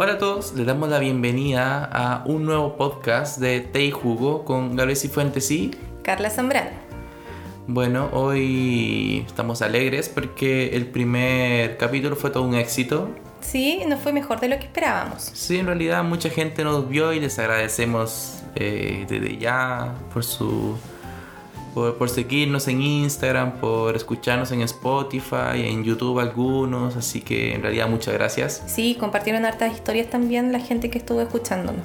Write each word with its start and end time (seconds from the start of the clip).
Hola 0.00 0.12
a 0.12 0.18
todos, 0.18 0.54
les 0.54 0.64
damos 0.64 0.88
la 0.90 1.00
bienvenida 1.00 1.84
a 1.84 2.22
un 2.24 2.44
nuevo 2.44 2.76
podcast 2.76 3.38
de 3.38 3.58
Té 3.58 3.86
y 3.86 3.90
Jugo 3.90 4.44
con 4.44 4.76
Gabriel 4.76 4.96
Cifuentes 4.96 5.50
y 5.50 5.72
Carla 6.04 6.30
Zambrano. 6.30 6.70
Bueno, 7.66 8.08
hoy 8.12 9.24
estamos 9.26 9.60
alegres 9.60 10.08
porque 10.08 10.68
el 10.76 10.86
primer 10.86 11.78
capítulo 11.78 12.14
fue 12.14 12.30
todo 12.30 12.44
un 12.44 12.54
éxito. 12.54 13.10
Sí, 13.40 13.82
nos 13.88 13.98
fue 13.98 14.12
mejor 14.12 14.38
de 14.38 14.46
lo 14.46 14.58
que 14.60 14.66
esperábamos. 14.66 15.32
Sí, 15.34 15.58
en 15.58 15.66
realidad 15.66 16.04
mucha 16.04 16.30
gente 16.30 16.62
nos 16.62 16.88
vio 16.88 17.12
y 17.12 17.18
les 17.18 17.36
agradecemos 17.40 18.44
eh, 18.54 19.04
desde 19.08 19.36
ya 19.36 19.96
por 20.14 20.22
su 20.22 20.76
por, 21.78 21.96
por, 21.96 22.08
seguirnos 22.08 22.66
en 22.68 22.82
Instagram, 22.82 23.60
por 23.60 23.94
escucharnos 23.94 24.50
en 24.52 24.62
Spotify, 24.62 25.64
en 25.64 25.84
YouTube 25.84 26.18
algunos, 26.18 26.96
así 26.96 27.20
que 27.20 27.54
en 27.54 27.62
realidad 27.62 27.88
muchas 27.88 28.14
gracias. 28.14 28.62
Sí, 28.66 28.96
compartieron 28.98 29.44
hartas 29.44 29.72
historias 29.72 30.08
también 30.10 30.52
la 30.52 30.60
gente 30.60 30.90
que 30.90 30.98
estuvo 30.98 31.20
escuchándonos. 31.20 31.82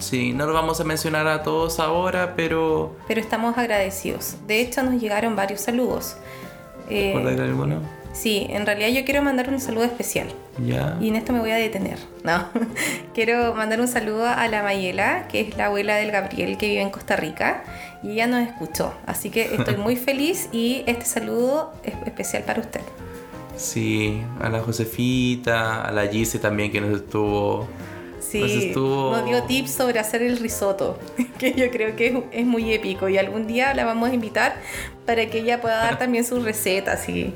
Sí, 0.00 0.32
no 0.32 0.46
lo 0.46 0.52
vamos 0.52 0.80
a 0.80 0.84
mencionar 0.84 1.26
a 1.26 1.42
todos 1.42 1.80
ahora, 1.80 2.34
pero... 2.36 2.96
Pero 3.08 3.20
estamos 3.20 3.56
agradecidos. 3.58 4.36
De 4.46 4.60
hecho, 4.60 4.82
nos 4.82 5.00
llegaron 5.00 5.34
varios 5.36 5.60
saludos. 5.60 6.16
Eh, 6.88 7.12
¿Recuerdas 7.14 7.40
alguno? 7.40 7.80
Sí, 8.12 8.46
en 8.50 8.66
realidad 8.66 8.88
yo 8.88 9.04
quiero 9.04 9.22
mandar 9.22 9.48
un 9.48 9.60
saludo 9.60 9.84
especial. 9.84 10.26
Ya. 10.64 10.96
Y 11.00 11.08
en 11.08 11.16
esto 11.16 11.32
me 11.32 11.38
voy 11.38 11.50
a 11.50 11.56
detener. 11.56 11.98
No. 12.24 12.48
quiero 13.14 13.54
mandar 13.54 13.80
un 13.80 13.88
saludo 13.88 14.26
a 14.26 14.48
la 14.48 14.62
Mayela, 14.62 15.28
que 15.28 15.40
es 15.40 15.56
la 15.56 15.66
abuela 15.66 15.96
del 15.96 16.10
Gabriel 16.10 16.56
que 16.58 16.68
vive 16.68 16.82
en 16.82 16.90
Costa 16.90 17.16
Rica. 17.16 17.62
Y 18.02 18.12
ella 18.12 18.26
nos 18.26 18.46
escuchó. 18.46 18.92
Así 19.06 19.30
que 19.30 19.54
estoy 19.54 19.76
muy 19.78 19.96
feliz 19.96 20.48
y 20.52 20.84
este 20.86 21.04
saludo 21.04 21.72
es 21.82 21.94
especial 22.06 22.44
para 22.44 22.60
usted. 22.60 22.80
Sí, 23.56 24.22
a 24.40 24.48
la 24.48 24.60
Josefita, 24.60 25.82
a 25.82 25.90
la 25.90 26.06
Gise 26.06 26.38
también 26.38 26.70
que 26.70 26.80
nos 26.80 27.00
estuvo 27.00 27.66
Sí, 28.20 28.40
nos, 28.40 28.50
estuvo... 28.50 29.12
nos, 29.12 29.24
dio 29.24 29.42
tips 29.44 29.72
sobre 29.72 29.98
hacer 29.98 30.22
el 30.22 30.38
risotto, 30.38 30.98
que 31.38 31.54
yo 31.54 31.70
creo 31.70 31.96
que 31.96 32.08
es, 32.08 32.14
es, 32.32 32.46
muy 32.46 32.72
épico 32.72 33.08
y 33.08 33.16
algún 33.16 33.46
día 33.46 33.72
la 33.74 33.84
vamos 33.84 34.10
a 34.10 34.14
invitar 34.14 34.56
para 35.06 35.26
que 35.26 35.38
ella 35.38 35.60
pueda 35.60 35.78
dar 35.78 35.98
también 35.98 36.24
sus 36.24 36.42
recetas 36.42 37.08
y, 37.08 37.32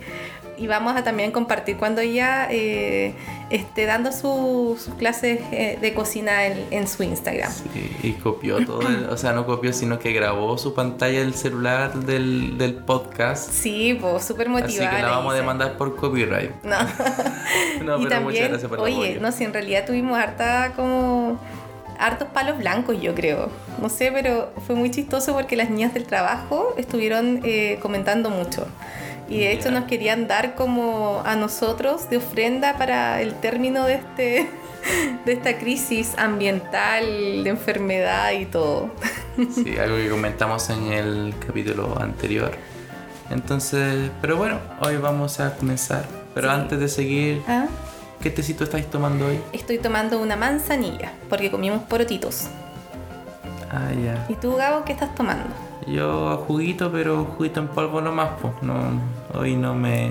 y 0.63 0.69
vamos 0.69 0.95
a 0.95 1.03
también 1.03 1.33
compartir 1.33 1.77
cuando 1.77 2.01
ella 2.01 2.47
eh, 2.49 3.15
esté 3.51 3.85
dando 3.85 4.13
su, 4.13 4.79
sus 4.83 4.95
clases 4.95 5.41
eh, 5.51 5.77
de 5.81 5.93
cocina 5.93 6.47
en, 6.47 6.65
en, 6.71 6.87
su 6.87 7.03
Instagram. 7.03 7.51
Sí, 7.51 7.97
y 8.05 8.13
copió 8.13 8.65
todo, 8.65 8.83
el, 8.83 9.07
o 9.07 9.17
sea, 9.17 9.33
no 9.33 9.45
copió, 9.45 9.73
sino 9.73 9.99
que 9.99 10.13
grabó 10.13 10.57
su 10.59 10.73
pantalla 10.73 11.19
del 11.19 11.35
celular 11.35 11.95
del, 11.95 12.59
del 12.59 12.75
podcast. 12.75 13.51
Sí, 13.51 13.99
pues 14.01 14.25
súper 14.25 14.49
motivada. 14.49 14.89
Así 14.89 14.97
que 14.97 15.03
la 15.03 15.11
vamos 15.11 15.33
a 15.35 15.37
demandar 15.37 15.77
por 15.77 15.97
copyright. 15.97 16.53
No, 16.63 16.79
no 17.85 17.99
y 17.99 18.05
pero 18.05 18.09
también, 18.09 18.23
muchas 18.23 18.49
gracias 18.49 18.69
por 18.69 18.79
el 18.79 18.85
Oye, 18.85 18.95
apoyo. 18.95 19.21
no, 19.21 19.33
si 19.33 19.45
en 19.45 19.53
realidad 19.53 19.85
tuvimos 19.85 20.17
harta 20.17 20.73
como 20.77 21.41
hartos 21.99 22.29
palos 22.29 22.59
blancos, 22.59 23.01
yo 23.01 23.15
creo. 23.15 23.51
No 23.81 23.89
sé, 23.89 24.11
pero 24.13 24.53
fue 24.67 24.77
muy 24.77 24.91
chistoso 24.91 25.33
porque 25.35 25.57
las 25.57 25.71
niñas 25.71 25.93
del 25.93 26.05
trabajo 26.05 26.75
estuvieron 26.77 27.41
eh, 27.43 27.79
comentando 27.83 28.31
mucho. 28.31 28.67
Y 29.33 29.39
de 29.41 29.53
hecho 29.53 29.71
nos 29.71 29.85
querían 29.85 30.27
dar 30.29 30.55
como 30.55 31.23
a 31.25 31.37
nosotros 31.37 32.11
de 32.11 32.19
ofrenda 32.19 32.77
para 32.77 33.21
el 33.23 33.35
término 33.35 33.85
de 33.87 33.95
este 33.95 34.49
de 35.25 35.33
esta 35.33 35.59
crisis 35.59 36.13
ambiental, 36.19 37.45
de 37.45 37.49
enfermedad 37.51 38.33
y 38.33 38.47
todo. 38.47 38.91
Sí, 39.55 39.77
algo 39.81 39.97
que 39.97 40.09
comentamos 40.11 40.69
en 40.71 40.93
el 40.93 41.35
capítulo 41.47 41.97
anterior. 42.01 42.51
Entonces, 43.31 44.11
pero 44.21 44.37
bueno, 44.37 44.59
hoy 44.81 44.97
vamos 44.97 45.41
a 45.41 45.55
comenzar. 45.57 46.05
Pero 46.35 46.49
Sí. 46.49 46.55
antes 46.55 46.79
de 46.81 46.89
seguir, 46.89 47.43
¿Ah? 47.49 47.67
¿qué 48.21 48.31
tecito 48.31 48.65
estáis 48.65 48.87
tomando 48.91 49.27
hoy? 49.29 49.41
Estoy 49.53 49.79
tomando 49.79 50.21
una 50.21 50.37
manzanilla 50.37 51.13
porque 51.29 51.51
comimos 51.51 51.83
porotitos. 51.85 52.49
Ah, 53.71 53.91
ya. 54.05 54.27
¿Y 54.29 54.35
tú, 54.35 54.57
Gabo, 54.57 54.85
qué 54.85 54.93
estás 54.93 55.15
tomando? 55.15 55.47
Yo 55.87 56.45
juguito, 56.47 56.91
pero 56.93 57.25
juguito 57.25 57.61
en 57.61 57.69
polvo 57.69 58.01
nomás, 58.01 58.31
pues. 58.41 58.53
No, 58.63 58.75
hoy 59.35 59.57
no 59.57 59.75
me, 59.75 60.11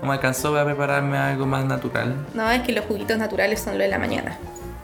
no 0.00 0.08
me 0.08 0.12
alcanzó 0.12 0.56
a 0.56 0.64
prepararme 0.64 1.18
algo 1.18 1.46
más 1.46 1.64
natural. 1.64 2.14
No, 2.34 2.48
es 2.50 2.62
que 2.62 2.72
los 2.72 2.84
juguitos 2.84 3.18
naturales 3.18 3.60
son 3.60 3.78
lo 3.78 3.84
de 3.84 3.88
la 3.88 3.98
mañana. 3.98 4.38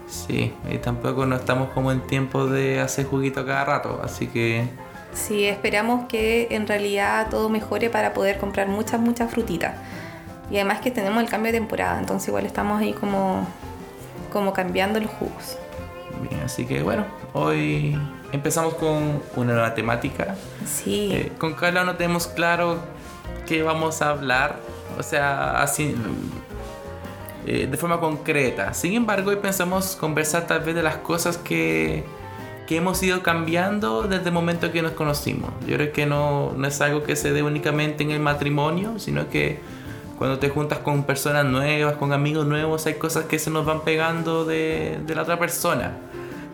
Sí, 0.08 0.52
y 0.70 0.78
tampoco 0.78 1.26
no 1.26 1.36
estamos 1.36 1.70
como 1.70 1.90
en 1.92 2.00
tiempo 2.00 2.46
de 2.46 2.80
hacer 2.80 3.06
juguito 3.06 3.44
cada 3.44 3.64
rato, 3.64 4.00
así 4.04 4.28
que 4.28 4.68
Sí, 5.16 5.46
esperamos 5.46 6.06
que 6.08 6.48
en 6.50 6.66
realidad 6.66 7.28
todo 7.30 7.48
mejore 7.48 7.88
para 7.88 8.12
poder 8.12 8.36
comprar 8.36 8.68
muchas, 8.68 9.00
muchas 9.00 9.30
frutitas. 9.30 9.74
Y 10.50 10.56
además 10.56 10.80
que 10.80 10.90
tenemos 10.90 11.22
el 11.22 11.28
cambio 11.28 11.50
de 11.50 11.58
temporada, 11.58 11.98
entonces 11.98 12.28
igual 12.28 12.44
estamos 12.44 12.80
ahí 12.80 12.92
como, 12.92 13.46
como 14.32 14.52
cambiando 14.52 15.00
los 15.00 15.10
jugos. 15.10 15.56
bien, 16.28 16.42
así 16.44 16.66
que 16.66 16.82
bueno, 16.82 17.06
hoy 17.32 17.98
empezamos 18.32 18.74
con 18.74 19.22
una 19.36 19.52
nueva 19.52 19.74
temática. 19.74 20.36
Sí, 20.64 21.10
Eh, 21.12 21.32
con 21.38 21.54
Carla 21.54 21.84
no 21.84 21.96
tenemos 21.96 22.26
claro 22.26 22.78
qué 23.46 23.62
vamos 23.62 24.02
a 24.02 24.10
hablar, 24.10 24.58
o 24.98 25.02
sea, 25.02 25.62
así 25.62 25.94
eh, 27.46 27.68
de 27.70 27.76
forma 27.76 28.00
concreta. 28.00 28.74
Sin 28.74 28.94
embargo, 28.94 29.30
hoy 29.30 29.36
pensamos 29.36 29.96
conversar 29.96 30.46
tal 30.46 30.60
vez 30.60 30.74
de 30.74 30.82
las 30.82 30.96
cosas 30.96 31.38
que, 31.38 32.04
que 32.66 32.76
hemos 32.76 33.00
ido 33.02 33.22
cambiando 33.22 34.02
desde 34.02 34.26
el 34.26 34.32
momento 34.32 34.72
que 34.72 34.82
nos 34.82 34.92
conocimos. 34.92 35.50
Yo 35.66 35.76
creo 35.76 35.92
que 35.92 36.06
no, 36.06 36.52
no 36.56 36.66
es 36.66 36.80
algo 36.80 37.04
que 37.04 37.14
se 37.14 37.32
dé 37.32 37.42
únicamente 37.42 38.02
en 38.02 38.10
el 38.10 38.20
matrimonio, 38.20 38.98
sino 38.98 39.28
que 39.28 39.60
cuando 40.18 40.38
te 40.38 40.48
juntas 40.48 40.78
con 40.78 41.04
personas 41.04 41.44
nuevas, 41.44 41.94
con 41.96 42.12
amigos 42.12 42.46
nuevos, 42.46 42.86
hay 42.86 42.94
cosas 42.94 43.26
que 43.26 43.38
se 43.38 43.50
nos 43.50 43.64
van 43.64 43.82
pegando 43.82 44.44
de, 44.44 44.98
de 45.06 45.14
la 45.14 45.22
otra 45.22 45.38
persona. 45.38 45.92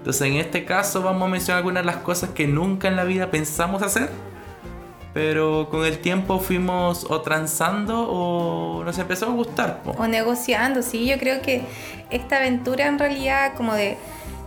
Entonces, 0.03 0.23
en 0.23 0.35
este 0.37 0.65
caso, 0.65 1.01
vamos 1.03 1.23
a 1.23 1.29
mencionar 1.31 1.59
algunas 1.59 1.83
de 1.85 1.87
las 1.87 1.99
cosas 1.99 2.31
que 2.31 2.49
nunca 2.49 2.89
en 2.89 2.97
la 2.97 3.05
vida 3.05 3.31
pensamos 3.31 3.83
hacer, 3.83 4.11
pero 5.15 5.69
con 5.71 5.85
el 5.85 5.99
tiempo 5.99 6.41
fuimos 6.41 7.07
o 7.09 7.21
transando 7.21 8.09
o 8.11 8.83
nos 8.85 8.99
empezó 8.99 9.27
a 9.27 9.29
gustar. 9.31 9.81
o 9.85 10.07
negociando, 10.07 10.83
sí, 10.83 11.07
yo 11.07 11.19
creo 11.19 11.41
que 11.43 11.63
esta 12.11 12.39
aventura 12.39 12.87
en 12.87 12.99
realidad, 12.99 13.53
como 13.57 13.75
de, 13.75 13.97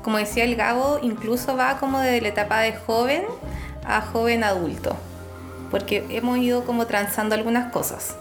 como 0.03 0.17
decía 0.17 0.43
el 0.43 0.55
Gabo, 0.55 0.99
incluso 1.01 1.55
va 1.55 1.77
como 1.77 1.99
de 1.99 2.19
la 2.19 2.27
etapa 2.29 2.59
de 2.59 2.73
joven 2.75 3.23
a 3.85 4.01
joven 4.01 4.43
adulto. 4.43 4.95
Porque 5.71 6.05
hemos 6.09 6.37
ido 6.39 6.65
como 6.65 6.85
transando 6.85 7.33
algunas 7.35 7.71
cosas. 7.71 8.15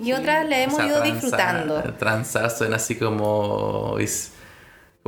Y 0.00 0.12
otras 0.12 0.46
las 0.48 0.58
hemos 0.60 0.74
O 0.74 0.76
sea, 0.78 0.86
ido 0.86 0.98
transar- 1.02 1.12
disfrutando. 1.12 1.82
Transar 1.98 2.50
suena 2.50 2.76
así 2.76 2.96
como. 2.96 3.96
es- 3.98 4.32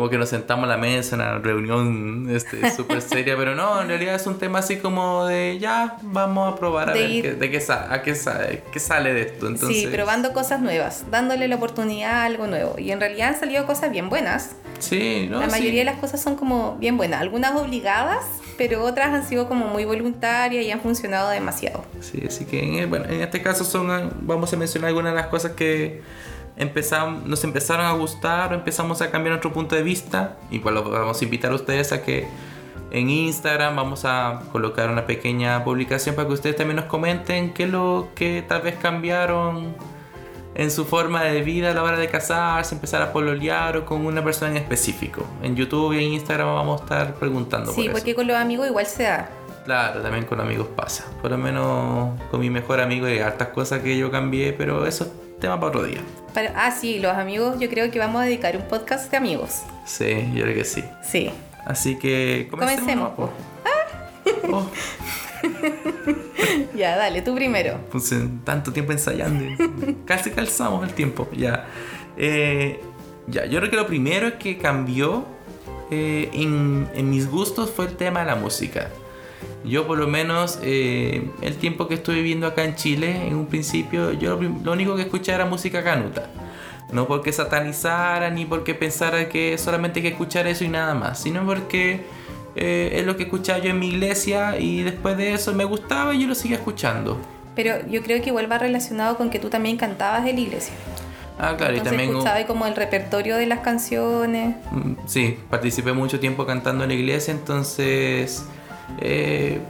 como 0.01 0.09
que 0.09 0.17
nos 0.17 0.31
sentamos 0.31 0.65
a 0.65 0.69
la 0.69 0.77
mesa 0.79 1.15
en 1.15 1.21
una 1.21 1.39
reunión 1.39 2.27
este, 2.31 2.71
súper 2.75 3.03
seria, 3.03 3.37
pero 3.37 3.55
no, 3.55 3.83
en 3.83 3.89
realidad 3.89 4.15
es 4.15 4.27
un 4.27 4.39
tema 4.39 4.61
así 4.61 4.77
como 4.79 5.27
de 5.27 5.59
ya, 5.61 5.99
vamos 6.01 6.55
a 6.55 6.57
probar 6.57 6.89
a 6.89 6.93
De 6.95 7.01
ver 7.01 7.11
ir- 7.11 7.23
qué, 7.23 7.33
de 7.35 7.51
qué, 7.51 7.61
sa- 7.61 7.93
a 7.93 8.01
qué, 8.01 8.15
sa- 8.15 8.47
qué 8.73 8.81
sale 8.81 9.13
de 9.13 9.21
esto. 9.23 9.47
Entonces, 9.47 9.77
Sí, 9.83 9.87
probando 9.89 10.33
cosas 10.33 10.61
nuevas, 10.63 11.05
dándole 11.11 11.49
la 11.49 11.57
oportunidad 11.57 12.13
a 12.13 12.25
algo 12.25 12.47
nuevo. 12.47 12.77
Y 12.79 12.93
en 12.93 13.01
realidad 13.01 13.29
han 13.29 13.39
salido 13.39 13.67
cosas 13.67 13.91
bien 13.91 14.09
buenas. 14.09 14.53
Sí, 14.79 15.29
no, 15.31 15.41
la 15.41 15.45
sí. 15.47 15.51
mayoría 15.51 15.81
de 15.81 15.85
las 15.85 15.99
cosas 15.99 16.23
son 16.23 16.37
como 16.37 16.77
bien 16.79 16.97
buenas. 16.97 17.21
Algunas 17.21 17.55
obligadas, 17.57 18.25
pero 18.57 18.83
otras 18.85 19.09
han 19.13 19.29
sido 19.29 19.49
como 19.49 19.67
muy 19.67 19.85
voluntarias 19.85 20.65
y 20.65 20.71
han 20.71 20.81
funcionado 20.81 21.29
demasiado. 21.29 21.85
Sí, 22.01 22.23
así 22.27 22.47
que 22.47 22.81
en, 22.83 22.89
bueno, 22.89 23.05
en 23.05 23.21
este 23.21 23.43
caso 23.43 23.65
son, 23.65 24.11
vamos 24.23 24.51
a 24.51 24.57
mencionar 24.57 24.89
algunas 24.89 25.13
de 25.13 25.21
las 25.21 25.27
cosas 25.29 25.53
que 25.53 26.01
empezamos, 26.61 27.25
nos 27.25 27.43
empezaron 27.43 27.87
a 27.87 27.93
gustar 27.93 28.53
o 28.53 28.55
empezamos 28.55 29.01
a 29.03 29.11
cambiar 29.11 29.33
nuestro 29.33 29.53
punto 29.53 29.75
de 29.75 29.83
vista. 29.83 30.37
Y 30.51 30.61
pues 30.61 30.75
los 30.75 30.89
vamos 30.89 31.21
a 31.21 31.25
invitar 31.25 31.51
a 31.53 31.55
ustedes 31.57 31.93
a 31.93 32.03
que 32.03 32.29
en 32.93 33.09
Instagram 33.11 33.75
vamos 33.77 34.05
a 34.05 34.43
colocar 34.53 34.91
una 34.91 35.07
pequeña 35.07 35.65
publicación 35.65 36.15
para 36.15 36.29
que 36.29 36.35
ustedes 36.35 36.57
también 36.57 36.77
nos 36.77 36.85
comenten 36.87 37.53
qué 37.55 37.65
es 37.65 37.71
lo 37.71 38.09
que 38.15 38.45
tal 38.47 38.63
vez 38.63 38.77
cambiaron 38.77 39.75
en 40.55 40.71
su 40.71 40.85
forma 40.85 41.23
de 41.23 41.43
vida 41.43 41.71
a 41.71 41.75
la 41.75 41.83
hora 41.85 41.97
de 41.97 42.09
casarse, 42.09 42.75
empezar 42.75 43.01
a 43.01 43.13
pololear 43.13 43.77
o 43.77 43.87
con 43.87 44.05
una 44.05 44.23
persona 44.23 44.51
en 44.51 44.57
específico. 44.59 45.25
En 45.43 45.55
YouTube 45.57 45.93
y 45.95 46.05
en 46.05 46.13
Instagram 46.15 46.49
vamos 46.55 46.81
a 46.81 46.85
estar 46.85 47.15
preguntando 47.15 47.71
Sí, 47.71 47.77
por 47.77 47.85
eso. 47.85 47.93
porque 47.93 48.15
con 48.15 48.27
los 48.27 48.37
amigos 48.37 48.67
igual 48.67 48.85
se 48.87 49.05
da. 49.05 49.31
Claro, 49.65 50.01
también 50.03 50.25
con 50.25 50.41
amigos 50.41 50.69
pasa. 50.75 51.05
Por 51.21 51.31
lo 51.31 51.39
menos 51.39 52.19
con 52.31 52.41
mi 52.41 52.51
mejor 52.51 52.81
amigo 52.81 53.07
hay 53.07 53.19
hartas 53.19 53.49
cosas 53.49 53.81
que 53.81 53.97
yo 53.97 54.11
cambié, 54.11 54.53
pero 54.53 54.87
eso 54.87 55.05
es 55.05 55.39
tema 55.41 55.57
para 55.61 55.69
otro 55.69 55.83
día. 55.85 56.01
Para- 56.35 56.53
ah, 56.67 56.71
sí, 56.71 56.99
los 56.99 57.13
amigos, 57.17 57.59
yo 57.61 57.69
creo 57.69 57.91
que 57.91 57.99
vamos 57.99 58.23
a 58.23 58.25
dedicar 58.25 58.57
un 58.57 58.63
podcast 58.69 59.11
de 59.11 59.17
amigos. 59.17 59.63
Sí, 59.85 60.29
yo 60.35 60.43
creo 60.45 60.55
que 60.55 60.65
sí. 60.65 60.85
Sí. 61.03 61.31
Así 61.67 61.99
que 61.99 62.49
comencemos. 62.51 63.11
Comencemos, 63.11 63.11
po. 63.15 63.31
Oh, 64.53 64.67
Ya, 66.75 66.97
dale, 66.97 67.23
tú 67.23 67.35
primero. 67.35 67.79
puse 67.91 68.17
tanto 68.45 68.73
tiempo 68.73 68.93
ensayando. 68.93 69.45
Casi 70.07 70.31
calzamos 70.31 70.87
el 70.87 70.95
tiempo. 70.95 71.29
Ya. 71.33 71.67
Eh, 72.17 72.81
ya, 73.27 73.47
yo 73.47 73.59
creo 73.59 73.71
que 73.71 73.77
lo 73.77 73.87
primero 73.87 74.39
que 74.39 74.59
cambió 74.59 75.25
eh, 75.91 76.31
en, 76.33 76.89
en 76.95 77.11
mis 77.11 77.29
gustos 77.31 77.71
fue 77.71 77.87
el 77.87 77.97
tema 77.97 78.21
de 78.21 78.27
la 78.27 78.37
música. 78.37 78.89
Yo 79.65 79.87
por 79.87 79.99
lo 79.99 80.07
menos 80.07 80.59
eh, 80.63 81.29
el 81.43 81.57
tiempo 81.57 81.87
que 81.87 81.95
estuve 81.95 82.17
viviendo 82.17 82.47
acá 82.47 82.65
en 82.65 82.77
Chile, 82.77 83.27
en 83.27 83.35
un 83.35 83.47
principio, 83.47 84.13
yo 84.13 84.41
lo, 84.41 84.73
único 84.73 84.97
que 84.97 85.03
escuchaba 85.03 85.37
era 85.37 85.47
música 85.47 85.85
canuta. 85.85 86.31
No 86.93 87.07
porque 87.07 87.33
satanizara 87.33 88.31
ni 88.31 88.47
porque 88.47 88.75
pensara 88.75 89.29
que 89.29 89.59
solamente 89.59 90.01
hay 90.01 90.05
que 90.05 90.09
escuchar 90.09 90.47
eso 90.47 90.65
y 90.65 90.69
nada 90.69 90.95
más, 90.95 91.21
sino 91.21 91.45
porque 91.45 92.05
eh, 92.57 92.93
es 92.95 93.05
lo 93.05 93.17
que 93.17 93.25
escuchaba 93.25 93.59
yo 93.59 93.71
en 93.71 93.79
mi 93.79 93.89
iglesia 93.89 94.59
y 94.59 94.83
después 94.83 95.17
de 95.17 95.35
eso 95.35 95.53
me 95.53 95.65
gustaba 95.65 96.15
y 96.15 96.23
yo 96.23 96.29
lo 96.29 96.35
seguía 96.35 96.57
escuchando. 96.57 97.21
Pero 97.55 97.87
yo 97.89 98.03
creo 98.03 98.21
que 98.23 98.29
igual 98.29 98.51
va 98.51 98.59
relacionado 98.59 99.17
con 99.17 99.31
que 99.31 99.39
tú 99.39 99.51
también 99.51 99.77
cantabas 99.77 100.27
en 100.27 100.37
la 100.37 100.41
iglesia. 100.41 100.75
Ah, 101.39 101.55
claro, 101.57 101.77
y 101.77 101.81
también... 101.81 102.11
escuchaba 102.11 102.45
como 102.47 102.67
el 102.67 102.75
repertorio 102.75 103.37
de 103.37 103.47
las 103.47 103.61
canciones. 103.61 104.57
Mm, 104.71 104.93
sí, 105.07 105.39
participé 105.49 105.93
mucho 105.93 106.19
tiempo 106.19 106.45
cantando 106.47 106.85
en 106.85 106.91
la 106.91 106.95
iglesia, 106.95 107.33
entonces... 107.33 108.45
Eh, 108.99 109.61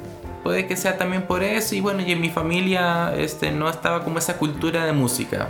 puede 0.43 0.67
que 0.67 0.77
sea 0.77 0.97
también 0.97 1.23
por 1.23 1.43
eso 1.43 1.75
y 1.75 1.81
bueno 1.81 2.03
y 2.03 2.13
en 2.13 2.21
mi 2.21 2.31
familia 2.31 3.15
este 3.17 3.53
no 3.53 3.69
estaba 3.69 4.03
como 4.03 4.19
esa 4.19 4.39
cultura 4.39 4.87
de 4.87 4.93
música 4.93 5.49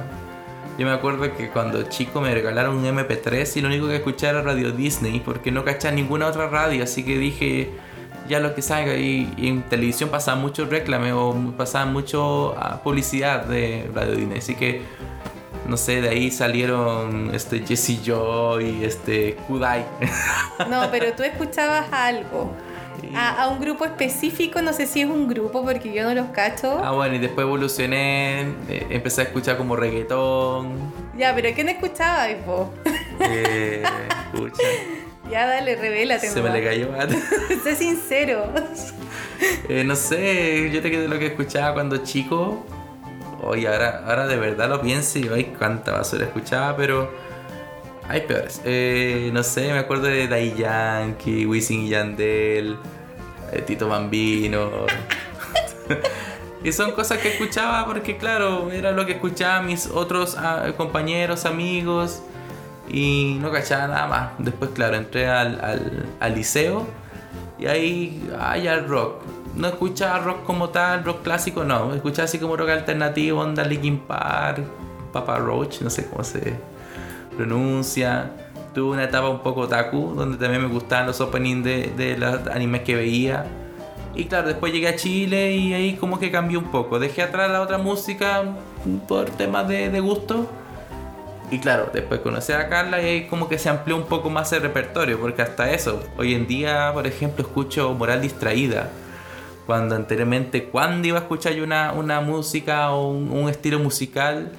yo 0.80 0.86
me 0.86 0.92
acuerdo 0.92 1.36
que 1.36 1.50
cuando 1.50 1.82
chico 1.82 2.22
me 2.22 2.32
regalaron 2.32 2.76
un 2.78 2.84
MP3 2.86 3.56
y 3.56 3.60
lo 3.60 3.68
único 3.68 3.86
que 3.88 3.96
escuchaba 3.96 4.38
era 4.38 4.42
Radio 4.42 4.72
Disney 4.72 5.20
porque 5.20 5.52
no 5.52 5.62
cachaba 5.62 5.94
ninguna 5.94 6.26
otra 6.26 6.48
radio, 6.48 6.84
así 6.84 7.04
que 7.04 7.18
dije 7.18 7.70
ya 8.30 8.40
lo 8.40 8.54
que 8.54 8.62
salga 8.62 8.96
y, 8.96 9.30
en 9.36 9.62
televisión 9.62 10.08
pasaba 10.08 10.40
mucho 10.40 10.64
reclame 10.64 11.12
o 11.12 11.34
pasaba 11.54 11.84
mucho 11.84 12.54
ah, 12.56 12.80
publicidad 12.82 13.44
de 13.44 13.90
Radio 13.94 14.16
Disney, 14.16 14.38
así 14.38 14.54
que 14.54 14.80
no 15.68 15.76
sé, 15.76 16.00
de 16.00 16.08
ahí 16.08 16.30
salieron 16.30 17.34
este 17.34 17.60
Jesse 17.66 18.02
Joy 18.02 18.80
y 18.80 18.84
este 18.84 19.34
Kudai. 19.46 19.84
No, 20.70 20.90
pero 20.90 21.12
tú 21.12 21.22
escuchabas 21.22 21.92
algo 21.92 22.52
a, 23.14 23.48
un 23.48 23.60
grupo 23.60 23.84
específico, 23.84 24.62
no 24.62 24.72
sé 24.72 24.86
si 24.86 25.02
es 25.02 25.08
un 25.08 25.28
grupo 25.28 25.62
porque 25.62 25.92
yo 25.92 26.04
no 26.04 26.14
los 26.14 26.28
cacho. 26.28 26.80
Ah, 26.82 26.92
bueno, 26.92 27.16
y 27.16 27.18
después 27.18 27.44
evolucioné, 27.44 28.42
eh, 28.68 28.86
empecé 28.90 29.22
a 29.22 29.24
escuchar 29.24 29.56
como 29.56 29.76
reggaetón. 29.76 30.92
Ya, 31.16 31.34
pero 31.34 31.50
¿quién 31.54 31.68
escuchaba, 31.68 32.26
po? 32.44 32.72
Eh, 33.20 33.82
escucha. 34.32 34.62
Ya, 35.30 35.46
dale, 35.46 35.76
revélate. 35.76 36.28
Se 36.28 36.42
me 36.42 36.50
le 36.50 36.64
cayó. 36.64 36.88
sé 37.64 37.76
sincero. 37.76 38.52
Eh, 39.70 39.84
no 39.84 39.96
sé, 39.96 40.70
yo 40.70 40.82
te 40.82 40.90
quedé 40.90 41.08
lo 41.08 41.18
que 41.18 41.28
escuchaba 41.28 41.72
cuando 41.72 41.98
chico. 41.98 42.62
Oye, 43.42 43.66
ahora, 43.68 44.02
ahora 44.06 44.26
de 44.26 44.36
verdad 44.36 44.68
lo 44.68 44.82
pienso 44.82 45.18
y 45.18 45.30
ay, 45.32 45.54
cuánta 45.56 45.92
basura 45.92 46.26
escuchaba, 46.26 46.76
pero 46.76 47.10
hay 48.10 48.22
peores. 48.22 48.60
Eh, 48.64 49.30
no 49.32 49.44
sé, 49.44 49.72
me 49.72 49.78
acuerdo 49.78 50.08
de 50.08 50.26
Dai 50.26 50.52
Yankee, 50.56 51.46
Wisin 51.46 51.82
y 51.82 51.90
Yandel, 51.90 52.76
eh, 53.52 53.62
Tito 53.64 53.88
Bambino. 53.88 54.68
y 56.64 56.72
son 56.72 56.90
cosas 56.90 57.18
que 57.18 57.28
escuchaba 57.28 57.86
porque, 57.86 58.16
claro, 58.16 58.72
era 58.72 58.90
lo 58.90 59.06
que 59.06 59.12
escuchaban 59.12 59.66
mis 59.66 59.86
otros 59.86 60.36
ah, 60.36 60.72
compañeros, 60.76 61.44
amigos. 61.44 62.22
Y 62.88 63.38
no 63.40 63.52
cachaba 63.52 63.86
nada 63.86 64.08
más. 64.08 64.30
Después, 64.38 64.72
claro, 64.74 64.96
entré 64.96 65.28
al, 65.28 66.10
al, 66.18 66.34
liceo 66.34 66.88
y 67.60 67.66
ahí 67.66 68.28
hay 68.40 68.66
al 68.66 68.88
rock. 68.88 69.22
No 69.54 69.68
escuchaba 69.68 70.18
rock 70.18 70.42
como 70.42 70.70
tal, 70.70 71.04
rock 71.04 71.22
clásico, 71.22 71.62
no. 71.62 71.94
Escuchaba 71.94 72.24
así 72.24 72.40
como 72.40 72.56
rock 72.56 72.70
alternativo, 72.70 73.40
onda 73.40 73.62
Linkin 73.62 74.00
Park, 74.00 74.64
Papa 75.12 75.38
Roach, 75.38 75.82
no 75.82 75.90
sé 75.90 76.08
cómo 76.08 76.24
se 76.24 76.58
pronuncia. 77.40 78.30
Tuve 78.74 78.92
una 78.92 79.04
etapa 79.04 79.28
un 79.28 79.40
poco 79.40 79.62
otaku, 79.62 80.14
donde 80.14 80.36
también 80.36 80.62
me 80.62 80.68
gustaban 80.68 81.06
los 81.06 81.20
openings 81.20 81.64
de, 81.64 81.92
de 81.96 82.16
los 82.16 82.46
animes 82.48 82.82
que 82.82 82.94
veía. 82.94 83.46
Y 84.14 84.26
claro, 84.26 84.48
después 84.48 84.72
llegué 84.72 84.88
a 84.88 84.96
Chile 84.96 85.52
y 85.52 85.72
ahí 85.72 85.94
como 85.94 86.18
que 86.18 86.30
cambió 86.30 86.58
un 86.58 86.70
poco. 86.70 86.98
Dejé 86.98 87.22
atrás 87.22 87.50
la 87.50 87.62
otra 87.62 87.78
música 87.78 88.44
por 89.08 89.30
temas 89.30 89.66
de, 89.68 89.88
de 89.88 90.00
gusto. 90.00 90.46
Y 91.50 91.58
claro, 91.58 91.90
después 91.92 92.20
conocí 92.20 92.52
a 92.52 92.68
Carla 92.68 93.02
y 93.02 93.06
ahí 93.06 93.26
como 93.26 93.48
que 93.48 93.58
se 93.58 93.68
amplió 93.68 93.96
un 93.96 94.04
poco 94.04 94.30
más 94.30 94.52
el 94.52 94.62
repertorio, 94.62 95.18
porque 95.18 95.42
hasta 95.42 95.72
eso, 95.72 96.00
hoy 96.16 96.34
en 96.34 96.46
día, 96.46 96.90
por 96.92 97.08
ejemplo, 97.08 97.44
escucho 97.44 97.92
Moral 97.94 98.20
Distraída. 98.20 98.88
Cuando 99.66 99.96
anteriormente, 99.96 100.64
cuando 100.64 101.08
iba 101.08 101.18
a 101.18 101.22
escuchar 101.22 101.54
yo 101.54 101.64
una, 101.64 101.92
una 101.92 102.20
música 102.20 102.92
o 102.92 103.10
un, 103.10 103.30
un 103.32 103.48
estilo 103.48 103.80
musical, 103.80 104.52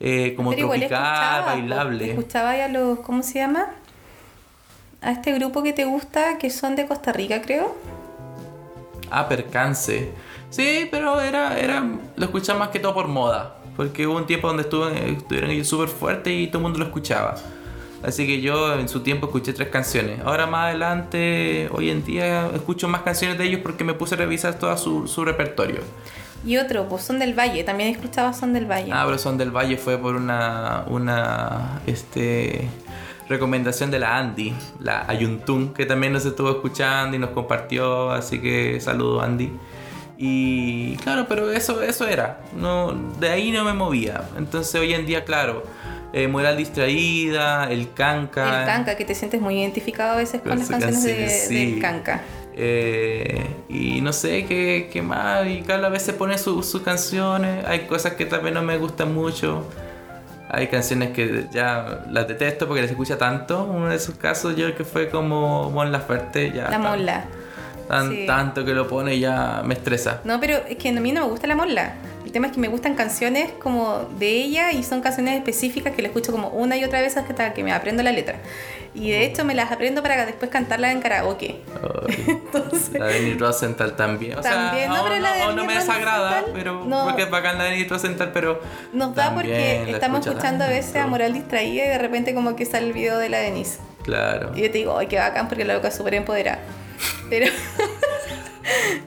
eh, 0.00 0.34
como 0.36 0.54
tropical, 0.54 1.44
bailable. 1.44 2.10
Escuchaba 2.10 2.56
ya 2.56 2.68
los, 2.68 3.00
¿cómo 3.00 3.22
se 3.22 3.38
llama? 3.38 3.66
A 5.00 5.12
este 5.12 5.32
grupo 5.32 5.62
que 5.62 5.72
te 5.72 5.84
gusta, 5.84 6.38
que 6.38 6.50
son 6.50 6.76
de 6.76 6.86
Costa 6.86 7.12
Rica, 7.12 7.42
creo. 7.42 7.76
Ah, 9.10 9.28
Percance. 9.28 10.10
Sí, 10.50 10.88
pero 10.90 11.20
era, 11.20 11.58
era, 11.58 11.84
lo 12.16 12.24
escuchaba 12.24 12.58
más 12.58 12.68
que 12.68 12.80
todo 12.80 12.94
por 12.94 13.08
moda. 13.08 13.56
Porque 13.76 14.06
hubo 14.06 14.16
un 14.16 14.26
tiempo 14.26 14.46
donde 14.46 14.62
estuvo, 14.62 14.88
estuvieron 14.88 15.50
ellos 15.50 15.66
súper 15.66 15.88
fuertes 15.88 16.32
y 16.32 16.46
todo 16.46 16.58
el 16.58 16.62
mundo 16.62 16.78
lo 16.78 16.86
escuchaba. 16.86 17.34
Así 18.04 18.26
que 18.26 18.40
yo 18.40 18.74
en 18.74 18.88
su 18.88 19.00
tiempo 19.00 19.26
escuché 19.26 19.52
tres 19.52 19.68
canciones. 19.68 20.20
Ahora 20.24 20.46
más 20.46 20.66
adelante, 20.66 21.68
hoy 21.72 21.90
en 21.90 22.04
día, 22.04 22.50
escucho 22.54 22.86
más 22.86 23.00
canciones 23.00 23.38
de 23.38 23.44
ellos 23.44 23.60
porque 23.62 23.82
me 23.82 23.94
puse 23.94 24.14
a 24.14 24.18
revisar 24.18 24.58
todo 24.58 24.76
su, 24.76 25.08
su 25.08 25.24
repertorio. 25.24 25.80
Y 26.44 26.58
otro, 26.58 26.88
pues 26.88 27.02
Son 27.02 27.18
del 27.18 27.38
Valle, 27.38 27.64
también 27.64 27.90
escuchaba 27.90 28.32
Son 28.32 28.52
del 28.52 28.70
Valle. 28.70 28.90
Ah, 28.92 29.02
pero 29.06 29.18
Son 29.18 29.38
del 29.38 29.50
Valle 29.50 29.76
fue 29.76 29.98
por 29.98 30.14
una, 30.14 30.84
una 30.88 31.80
este, 31.86 32.68
recomendación 33.28 33.90
de 33.90 33.98
la 33.98 34.18
Andy, 34.18 34.54
la 34.80 35.04
Ayuntun, 35.08 35.72
que 35.72 35.86
también 35.86 36.12
nos 36.12 36.26
estuvo 36.26 36.50
escuchando 36.50 37.16
y 37.16 37.18
nos 37.18 37.30
compartió, 37.30 38.10
así 38.10 38.40
que 38.40 38.80
saludo 38.80 39.22
Andy. 39.22 39.50
Y 40.16 40.96
claro, 40.98 41.26
pero 41.28 41.50
eso, 41.50 41.82
eso 41.82 42.06
era, 42.06 42.40
no, 42.56 42.92
de 43.18 43.30
ahí 43.30 43.50
no 43.50 43.64
me 43.64 43.72
movía. 43.72 44.22
Entonces 44.36 44.74
hoy 44.80 44.94
en 44.94 45.06
día, 45.06 45.24
claro, 45.24 45.64
eh, 46.12 46.28
Moral 46.28 46.56
Distraída, 46.56 47.70
El 47.70 47.92
Canca. 47.92 48.60
El 48.60 48.66
Canca, 48.66 48.96
que 48.96 49.04
te 49.04 49.14
sientes 49.14 49.40
muy 49.40 49.58
identificado 49.58 50.12
a 50.12 50.16
veces 50.16 50.40
con 50.42 50.58
las 50.58 50.68
canciones 50.68 51.48
de, 51.48 51.54
del 51.54 51.80
Canca. 51.80 52.22
Eh, 52.56 53.44
y 53.68 54.00
no 54.00 54.12
sé 54.12 54.46
qué, 54.46 54.88
qué, 54.92 55.02
más. 55.02 55.46
Y 55.46 55.62
cada 55.62 55.88
vez 55.88 56.02
se 56.02 56.12
pone 56.12 56.38
sus 56.38 56.80
canciones. 56.82 57.64
Hay 57.66 57.80
cosas 57.80 58.14
que 58.14 58.26
también 58.26 58.54
no 58.54 58.62
me 58.62 58.78
gustan 58.78 59.14
mucho. 59.14 59.64
Hay 60.50 60.68
canciones 60.68 61.10
que 61.10 61.46
ya 61.50 62.04
las 62.10 62.28
detesto 62.28 62.66
porque 62.66 62.82
les 62.82 62.90
escucha 62.90 63.18
tanto. 63.18 63.64
Uno 63.64 63.88
de 63.88 63.96
esos 63.96 64.14
casos 64.16 64.54
yo 64.56 64.74
que 64.76 64.84
fue 64.84 65.08
como 65.08 65.70
Mon 65.70 65.90
Laferte. 65.90 66.52
Ya 66.52 66.70
la 66.70 66.78
mola. 66.78 67.24
Tan, 67.88 68.24
Tanto 68.24 68.64
que 68.64 68.72
lo 68.72 68.88
pone 68.88 69.18
ya 69.18 69.62
me 69.64 69.74
estresa. 69.74 70.20
No, 70.24 70.40
pero 70.40 70.56
es 70.68 70.76
que 70.76 70.88
a 70.88 70.92
mí 70.92 71.12
no 71.12 71.22
me 71.22 71.26
gusta 71.26 71.46
la 71.46 71.56
mola. 71.56 71.94
Tema 72.34 72.48
es 72.48 72.52
que 72.52 72.58
me 72.58 72.66
gustan 72.66 72.96
canciones 72.96 73.52
como 73.62 74.08
de 74.18 74.28
ella 74.28 74.72
y 74.72 74.82
son 74.82 75.02
canciones 75.02 75.36
específicas 75.36 75.94
que 75.94 76.02
le 76.02 76.08
escucho 76.08 76.32
como 76.32 76.48
una 76.48 76.76
y 76.76 76.82
otra 76.82 77.00
vez 77.00 77.16
hasta 77.16 77.54
que 77.54 77.62
me 77.62 77.72
aprendo 77.72 78.02
la 78.02 78.10
letra. 78.10 78.40
Y 78.92 79.12
de 79.12 79.24
hecho 79.24 79.44
me 79.44 79.54
las 79.54 79.70
aprendo 79.70 80.02
para 80.02 80.26
después 80.26 80.50
cantarlas 80.50 80.90
en 80.90 81.00
karaoke. 81.00 81.60
La 82.98 83.06
de 83.06 83.36
Rosenthal 83.38 83.94
también. 83.94 84.36
O 84.36 84.40
también, 84.40 84.90
sea, 84.90 84.96
no, 84.96 85.04
pero 85.04 85.20
la 85.20 85.32
de 85.32 85.54
no, 85.54 85.64
me 85.64 85.74
desagrada, 85.74 86.44
pero 86.52 86.84
porque 87.04 87.22
es 87.22 87.30
bacán 87.30 87.56
la 87.58 87.64
de 87.64 87.84
Rosenthal, 87.84 88.32
pero. 88.32 88.60
Nos 88.92 89.14
da 89.14 89.32
porque 89.32 89.88
estamos 89.88 90.26
escuchando 90.26 90.64
a 90.64 90.68
veces 90.68 90.96
a 90.96 91.06
Moral 91.06 91.34
Distraída 91.34 91.84
y 91.84 91.88
de 91.88 91.98
repente 91.98 92.34
como 92.34 92.56
que 92.56 92.66
sale 92.66 92.86
el 92.86 92.92
video 92.92 93.18
de 93.18 93.28
la 93.28 93.38
Denise. 93.38 93.78
Claro. 94.02 94.50
Y 94.56 94.62
yo 94.62 94.72
te 94.72 94.78
digo, 94.78 94.98
ay, 94.98 95.06
qué 95.06 95.18
bacán 95.18 95.46
porque 95.46 95.64
la 95.64 95.74
loca 95.74 95.86
es 95.86 95.94
súper 95.94 96.14
empoderada. 96.14 96.58
Pero. 97.30 97.46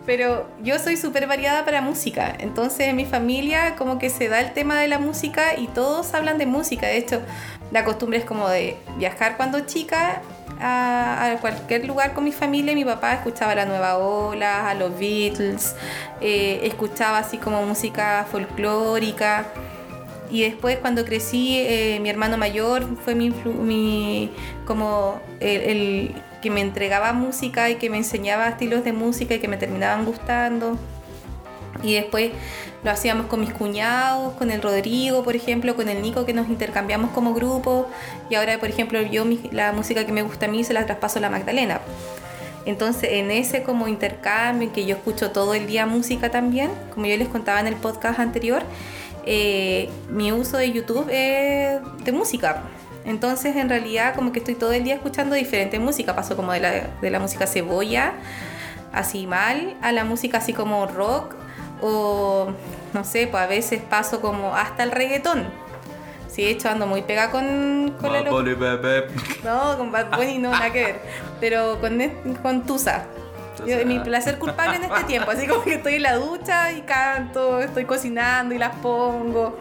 Pero 0.05 0.47
yo 0.61 0.79
soy 0.79 0.97
súper 0.97 1.27
variada 1.27 1.65
para 1.65 1.81
música, 1.81 2.35
entonces 2.39 2.87
en 2.87 2.95
mi 2.95 3.05
familia 3.05 3.75
como 3.75 3.99
que 3.99 4.09
se 4.09 4.27
da 4.27 4.39
el 4.39 4.53
tema 4.53 4.79
de 4.79 4.87
la 4.87 4.99
música 4.99 5.57
y 5.57 5.67
todos 5.67 6.13
hablan 6.13 6.37
de 6.37 6.45
música. 6.45 6.87
De 6.87 6.97
hecho, 6.97 7.21
la 7.71 7.83
costumbre 7.83 8.19
es 8.19 8.25
como 8.25 8.47
de 8.47 8.77
viajar 8.97 9.37
cuando 9.37 9.61
chica 9.61 10.21
a, 10.59 11.37
cualquier 11.41 11.85
lugar 11.85 12.13
con 12.13 12.23
mi 12.23 12.31
familia. 12.31 12.73
Mi 12.73 12.85
papá 12.85 13.13
escuchaba 13.13 13.55
la 13.55 13.65
nueva 13.65 13.97
ola, 13.97 14.69
a 14.69 14.73
los 14.73 14.97
Beatles, 14.97 15.75
eh, 16.21 16.61
escuchaba 16.63 17.19
así 17.19 17.37
como 17.37 17.63
música 17.65 18.25
folclórica. 18.29 19.47
Y 20.29 20.41
después 20.41 20.77
cuando 20.79 21.05
crecí, 21.05 21.59
eh, 21.59 21.99
mi 22.01 22.09
hermano 22.09 22.37
mayor 22.37 22.85
fue 23.03 23.15
mi, 23.15 23.29
mi 23.29 24.29
como 24.65 25.21
el, 25.39 26.13
que 26.41 26.49
me 26.49 26.61
entregaba 26.61 27.13
música 27.13 27.69
y 27.69 27.75
que 27.75 27.89
me 27.89 27.97
enseñaba 27.97 28.47
estilos 28.47 28.83
de 28.83 28.93
música 28.93 29.35
y 29.35 29.39
que 29.39 29.47
me 29.47 29.57
terminaban 29.57 30.05
gustando. 30.05 30.77
Y 31.83 31.93
después 31.93 32.31
lo 32.83 32.91
hacíamos 32.91 33.27
con 33.27 33.39
mis 33.39 33.53
cuñados, 33.53 34.33
con 34.33 34.51
el 34.51 34.61
Rodrigo, 34.61 35.23
por 35.23 35.35
ejemplo, 35.35 35.75
con 35.75 35.89
el 35.89 36.01
Nico, 36.01 36.25
que 36.25 36.33
nos 36.33 36.47
intercambiamos 36.49 37.11
como 37.11 37.33
grupo. 37.33 37.87
Y 38.29 38.35
ahora, 38.35 38.59
por 38.59 38.69
ejemplo, 38.69 39.01
yo 39.01 39.25
la 39.51 39.71
música 39.73 40.05
que 40.05 40.11
me 40.11 40.21
gusta 40.21 40.45
a 40.45 40.49
mí 40.49 40.63
se 40.63 40.73
la 40.73 40.85
traspaso 40.85 41.19
a 41.19 41.21
la 41.21 41.29
Magdalena. 41.29 41.81
Entonces, 42.65 43.09
en 43.13 43.31
ese 43.31 43.63
como 43.63 43.87
intercambio, 43.87 44.67
en 44.67 44.73
que 44.73 44.85
yo 44.85 44.95
escucho 44.95 45.31
todo 45.31 45.53
el 45.53 45.67
día 45.67 45.85
música 45.85 46.29
también, 46.29 46.69
como 46.93 47.05
yo 47.05 47.15
les 47.15 47.29
contaba 47.29 47.59
en 47.61 47.67
el 47.67 47.75
podcast 47.75 48.19
anterior, 48.19 48.63
eh, 49.25 49.89
mi 50.09 50.31
uso 50.31 50.57
de 50.57 50.71
YouTube 50.71 51.07
es 51.09 51.79
de 52.03 52.11
música. 52.11 52.63
Entonces, 53.07 53.55
en 53.55 53.69
realidad, 53.69 54.13
como 54.13 54.33
que 54.33 54.39
estoy 54.39 54.55
todo 54.55 54.73
el 54.73 54.83
día 54.83 54.95
escuchando 54.95 55.33
diferente 55.33 55.79
música. 55.79 56.13
Paso 56.15 56.35
como 56.35 56.51
de 56.51 56.59
la, 56.59 56.71
de 57.01 57.09
la 57.09 57.19
música 57.19 57.47
cebolla, 57.47 58.13
así 58.91 59.25
mal, 59.25 59.77
a 59.81 59.93
la 59.93 60.03
música 60.03 60.39
así 60.39 60.53
como 60.53 60.85
rock, 60.87 61.33
o 61.81 62.49
no 62.93 63.03
sé, 63.05 63.27
pues 63.27 63.41
a 63.41 63.47
veces 63.47 63.81
paso 63.81 64.19
como 64.19 64.53
hasta 64.53 64.83
el 64.83 64.91
reggaetón. 64.91 65.45
Sí, 66.27 66.43
de 66.43 66.51
hecho 66.51 66.69
ando 66.69 66.85
muy 66.85 67.01
pegada 67.01 67.31
con, 67.31 67.95
con 67.99 68.11
la 68.11 68.19
Bad 68.19 68.25
loca. 68.25 68.31
Bunny, 68.31 68.53
bebé. 68.53 69.07
No, 69.43 69.77
con 69.77 69.91
Bad 69.91 70.15
Bunny 70.15 70.37
no, 70.37 70.51
nada 70.51 70.71
que 70.71 70.83
ver. 70.83 71.01
Pero 71.39 71.79
con, 71.79 71.99
con 72.43 72.65
Tusa. 72.65 73.05
Yo- 73.65 73.85
mi 73.85 73.99
placer 73.99 74.37
culpable 74.37 74.77
en 74.77 74.83
este 74.83 75.03
tiempo, 75.05 75.31
así 75.31 75.47
como 75.47 75.63
que 75.63 75.75
estoy 75.75 75.95
en 75.95 76.03
la 76.03 76.15
ducha 76.15 76.71
y 76.71 76.81
canto, 76.81 77.59
estoy 77.61 77.85
cocinando 77.85 78.53
y 78.53 78.57
las 78.57 78.75
pongo. 78.77 79.57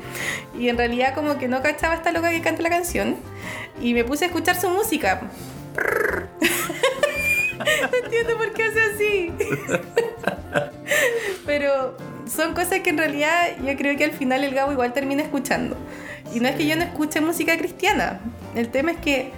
Y 0.58 0.68
en 0.68 0.76
realidad 0.76 1.14
como 1.14 1.38
que 1.38 1.48
no 1.48 1.62
cachaba 1.62 1.94
esta 1.94 2.12
loca 2.12 2.30
que 2.30 2.40
canta 2.42 2.62
la 2.62 2.70
canción. 2.70 3.16
Y 3.80 3.94
me 3.94 4.04
puse 4.04 4.24
a 4.24 4.28
escuchar 4.28 4.60
su 4.60 4.68
música. 4.70 5.22
no 7.58 7.96
entiendo 8.04 8.36
por 8.36 8.52
qué 8.52 8.62
hace 8.64 8.80
así. 8.94 9.32
Pero 11.44 11.96
son 12.26 12.54
cosas 12.54 12.80
que 12.80 12.90
en 12.90 12.98
realidad 12.98 13.56
yo 13.64 13.76
creo 13.76 13.96
que 13.96 14.04
al 14.04 14.12
final 14.12 14.44
el 14.44 14.54
Gabo 14.54 14.72
igual 14.72 14.92
termina 14.92 15.22
escuchando. 15.22 15.76
Y 16.34 16.40
no 16.40 16.48
es 16.48 16.56
que 16.56 16.66
yo 16.66 16.76
no 16.76 16.82
escuche 16.82 17.20
música 17.20 17.56
cristiana. 17.56 18.20
El 18.54 18.68
tema 18.68 18.92
es 18.92 18.98
que, 18.98 19.30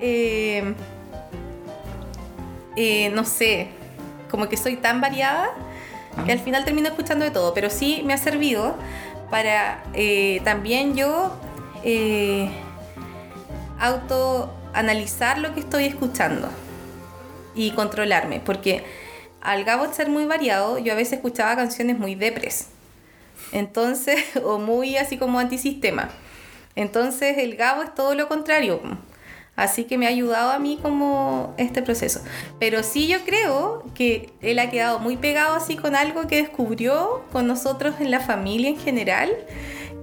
eh, 0.00 0.74
eh, 2.76 3.10
no 3.10 3.24
sé, 3.24 3.68
como 4.34 4.48
que 4.48 4.56
soy 4.56 4.74
tan 4.74 5.00
variada 5.00 5.52
que 6.26 6.32
al 6.32 6.40
final 6.40 6.64
termino 6.64 6.88
escuchando 6.88 7.24
de 7.24 7.30
todo. 7.30 7.54
Pero 7.54 7.70
sí 7.70 8.02
me 8.04 8.14
ha 8.14 8.18
servido 8.18 8.74
para 9.30 9.84
eh, 9.94 10.40
también 10.42 10.96
yo 10.96 11.38
eh, 11.84 12.50
autoanalizar 13.78 15.38
lo 15.38 15.54
que 15.54 15.60
estoy 15.60 15.84
escuchando 15.84 16.48
y 17.54 17.70
controlarme. 17.70 18.40
Porque 18.40 18.84
al 19.40 19.62
Gabo 19.62 19.92
ser 19.92 20.08
muy 20.08 20.24
variado, 20.24 20.78
yo 20.78 20.94
a 20.94 20.96
veces 20.96 21.12
escuchaba 21.12 21.54
canciones 21.54 21.96
muy 21.96 22.16
depres. 22.16 22.70
Entonces, 23.52 24.20
o 24.44 24.58
muy 24.58 24.96
así 24.96 25.16
como 25.16 25.38
antisistema. 25.38 26.08
Entonces 26.74 27.38
el 27.38 27.54
Gabo 27.54 27.84
es 27.84 27.94
todo 27.94 28.16
lo 28.16 28.26
contrario. 28.26 28.80
Así 29.56 29.84
que 29.84 29.98
me 29.98 30.06
ha 30.06 30.08
ayudado 30.08 30.50
a 30.50 30.58
mí 30.58 30.78
como 30.82 31.54
este 31.58 31.82
proceso. 31.82 32.20
Pero 32.58 32.82
sí 32.82 33.06
yo 33.06 33.18
creo 33.24 33.84
que 33.94 34.32
él 34.40 34.58
ha 34.58 34.70
quedado 34.70 34.98
muy 34.98 35.16
pegado 35.16 35.54
así 35.54 35.76
con 35.76 35.94
algo 35.94 36.26
que 36.26 36.36
descubrió 36.36 37.22
con 37.30 37.46
nosotros 37.46 37.94
en 38.00 38.10
la 38.10 38.20
familia 38.20 38.68
en 38.68 38.78
general, 38.78 39.30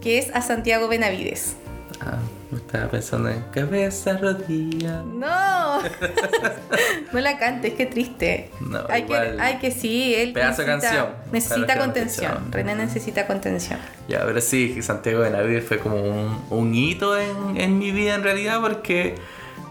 que 0.02 0.18
es 0.18 0.34
a 0.34 0.42
Santiago 0.42 0.88
Benavides. 0.88 1.56
Ah, 2.00 2.18
estaba 2.56 2.90
pensando 2.90 3.30
en 3.30 3.42
cabeza, 3.52 4.18
rodilla. 4.18 5.04
No, 5.04 5.82
no 7.14 7.20
la 7.20 7.38
cantes, 7.38 7.74
qué 7.74 7.86
triste. 7.86 8.50
No, 8.62 8.80
hay, 8.90 9.04
que, 9.04 9.14
igual. 9.14 9.40
hay 9.40 9.58
que 9.58 9.72
sí, 9.72 10.16
él 10.16 10.34
Pedazo 10.34 10.62
de 10.62 10.68
necesita, 10.68 10.90
canción, 10.90 11.16
necesita 11.32 11.74
que 11.74 11.80
contención. 11.80 12.52
René 12.52 12.76
necesita 12.76 13.28
contención. 13.28 13.80
Ya, 14.08 14.26
pero 14.26 14.40
sí, 14.42 14.82
Santiago 14.82 15.22
de 15.22 15.32
Navidad 15.32 15.62
fue 15.62 15.80
como 15.80 15.98
un, 15.98 16.42
un 16.50 16.74
hito 16.74 17.18
en, 17.18 17.58
en 17.58 17.78
mi 17.78 17.92
vida 17.92 18.16
en 18.16 18.24
realidad 18.24 18.62
porque 18.62 19.16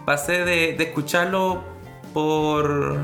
pasé 0.05 0.45
de, 0.45 0.75
escucharlo 0.81 1.63
por 2.13 2.97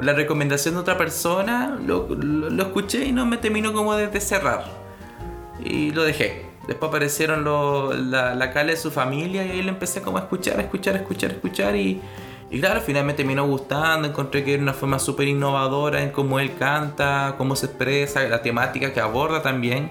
la 0.00 0.12
recomendación 0.12 0.74
de 0.74 0.80
otra 0.80 0.98
persona, 0.98 1.78
lo, 1.84 2.08
escuché 2.62 3.06
y 3.06 3.12
no 3.12 3.26
me 3.26 3.36
terminó 3.36 3.72
como 3.72 3.94
de, 3.94 4.20
cerrar. 4.20 4.64
Y 5.62 5.90
lo 5.92 6.02
dejé. 6.04 6.46
Después 6.66 6.88
aparecieron 6.88 7.44
la, 8.10 8.34
la 8.34 8.52
cala 8.52 8.72
de 8.72 8.76
su 8.76 8.90
familia 8.90 9.44
y 9.44 9.50
ahí 9.50 9.62
lo 9.62 9.70
empecé 9.70 10.02
como 10.02 10.18
a 10.18 10.22
escuchar, 10.22 10.58
escuchar, 10.58 10.96
escuchar, 10.96 11.30
escuchar 11.30 11.76
y, 11.76 12.00
y 12.50 12.60
claro, 12.60 12.76
al 12.76 12.82
final 12.82 13.04
me 13.04 13.14
terminó 13.14 13.44
gustando, 13.46 14.06
encontré 14.06 14.44
que 14.44 14.54
era 14.54 14.62
una 14.62 14.72
forma 14.72 14.98
súper 14.98 15.26
innovadora 15.26 16.02
en 16.02 16.10
cómo 16.10 16.38
él 16.38 16.54
canta, 16.56 17.34
cómo 17.38 17.56
se 17.56 17.66
expresa, 17.66 18.22
la 18.28 18.40
temática 18.40 18.92
que 18.92 19.00
aborda 19.00 19.42
también. 19.42 19.90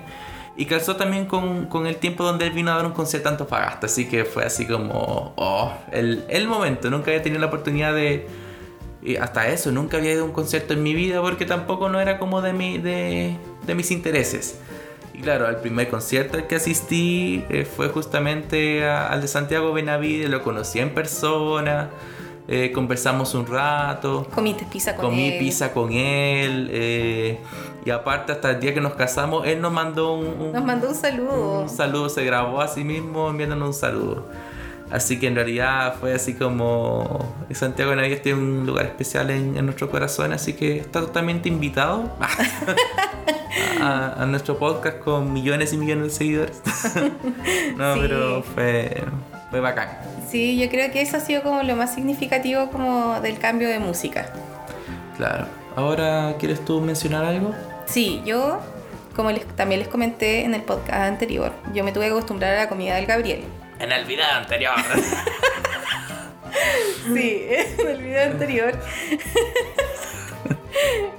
Y 0.58 0.66
calzó 0.68 0.96
también 0.96 1.26
con, 1.26 1.66
con 1.66 1.86
el 1.86 1.98
tiempo 1.98 2.24
donde 2.24 2.46
él 2.48 2.52
vino 2.54 2.72
a 2.72 2.76
dar 2.78 2.86
un 2.86 2.94
concierto 2.94 3.28
en 3.28 3.34
Antofagasta, 3.34 3.88
así 3.88 4.08
que 4.08 4.24
fue 4.24 4.46
así 4.46 4.66
como, 4.66 5.34
oh, 5.36 5.74
el, 5.92 6.24
el 6.30 6.48
momento, 6.48 6.90
nunca 6.90 7.12
había 7.12 7.22
tenido 7.22 7.42
la 7.42 7.48
oportunidad 7.48 7.94
de... 7.94 8.26
Y 9.04 9.18
hasta 9.18 9.50
eso, 9.50 9.72
nunca 9.72 9.98
había 9.98 10.14
ido 10.14 10.22
a 10.24 10.26
un 10.26 10.32
concierto 10.32 10.74
en 10.74 10.82
mi 10.82 10.94
vida 10.96 11.22
porque 11.22 11.46
tampoco 11.46 11.90
no 11.90 12.00
era 12.00 12.18
como 12.18 12.42
de, 12.42 12.54
mi, 12.54 12.78
de, 12.80 13.36
de 13.68 13.76
mis 13.76 13.92
intereses. 13.92 14.58
Y 15.14 15.20
claro, 15.20 15.46
al 15.46 15.60
primer 15.62 15.90
concierto 15.90 16.38
al 16.38 16.48
que 16.48 16.56
asistí 16.56 17.44
eh, 17.50 17.66
fue 17.66 17.90
justamente 17.90 18.86
a- 18.86 19.08
al 19.10 19.22
de 19.22 19.28
Santiago 19.28 19.74
Benavides, 19.74 20.30
lo 20.30 20.42
conocí 20.42 20.80
en 20.80 20.94
persona, 20.94 21.90
eh, 22.48 22.72
conversamos 22.72 23.34
un 23.34 23.46
rato, 23.48 24.28
Comiste 24.34 24.66
pizza 24.72 24.96
con 24.96 25.06
comí 25.06 25.30
él. 25.30 25.40
pizza 25.40 25.74
con 25.74 25.92
él, 25.92 26.70
eh, 26.72 27.40
y 27.86 27.90
aparte 27.90 28.32
hasta 28.32 28.52
el 28.52 28.60
día 28.60 28.74
que 28.74 28.82
nos 28.82 28.94
casamos, 28.94 29.46
él 29.48 29.62
nos 29.62 29.72
mandó 29.72 30.14
un, 30.14 30.26
un- 30.42 30.52
Nos 30.54 30.64
mandó 30.64 30.90
un 30.90 30.96
saludo. 30.96 31.62
un 31.62 31.70
saludo, 31.70 32.10
se 32.10 32.24
grabó 32.24 32.62
a 32.62 32.68
sí 32.68 32.84
mismo 32.84 33.30
enviándonos 33.30 33.68
un 33.70 33.74
saludo. 33.74 34.28
Así 34.92 35.20
que 35.20 35.26
en 35.26 35.34
realidad 35.34 35.96
fue 36.00 36.14
así 36.14 36.36
como 36.36 37.34
Santiago 37.52 37.90
de 37.90 37.98
Navidad 37.98 38.20
tiene 38.22 38.38
un 38.40 38.66
lugar 38.68 38.86
especial 38.86 39.32
en, 39.32 39.58
en 39.58 39.66
nuestro 39.66 39.90
corazón, 39.90 40.32
así 40.32 40.54
que 40.54 40.78
está 40.78 41.00
totalmente 41.02 41.50
invitado 41.50 42.04
a, 43.82 44.22
a 44.22 44.26
nuestro 44.28 44.58
podcast 44.58 45.00
con 45.00 45.34
millones 45.34 45.74
y 45.74 45.78
millones 45.78 46.06
de 46.06 46.10
seguidores. 46.12 46.62
no, 47.78 47.94
Sí. 47.96 48.00
pero 48.02 48.44
fue, 48.44 49.04
fue 49.56 49.62
bacán. 49.62 49.88
Sí, 50.30 50.58
yo 50.58 50.68
creo 50.70 50.92
que 50.92 51.02
eso 51.02 51.16
ha 51.16 51.22
sido 51.22 51.42
como 51.42 51.64
lo 51.64 51.78
más 51.78 51.96
significativo 51.96 52.70
como 52.72 53.22
del 53.22 53.40
cambio 53.40 53.70
de 53.70 53.80
música. 53.80 54.34
Claro. 55.16 55.46
Ahora, 55.78 56.36
¿quieres 56.38 56.66
tú 56.66 56.82
mencionar 56.82 57.24
algo? 57.24 57.54
Sí, 57.86 58.22
yo, 58.26 58.60
como 59.16 59.32
les- 59.32 59.46
también 59.56 59.80
les 59.80 59.88
comenté 59.88 60.44
en 60.44 60.54
el 60.56 60.62
podcast 60.62 61.04
anterior, 61.04 61.54
yo 61.74 61.86
me 61.86 61.94
tuve 61.94 62.08
que 62.08 62.12
acostumbrar 62.12 62.54
a 62.54 62.58
la 62.64 62.68
comida 62.68 62.96
del 62.96 63.06
Gabriel. 63.06 63.46
En 63.80 63.94
el 63.94 64.04
video 64.06 64.26
anterior. 64.30 64.74
Sí, 67.14 67.46
en 67.50 67.88
el 67.88 68.02
video 68.02 68.24
anterior. 68.32 68.74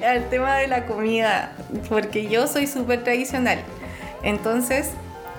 al 0.05 0.29
tema 0.31 0.57
de 0.57 0.67
la 0.67 0.87
comida, 0.87 1.53
porque 1.89 2.29
yo 2.29 2.47
soy 2.49 2.67
súper 2.67 3.05
tradicional. 3.05 3.61
Entonces, 4.23 4.91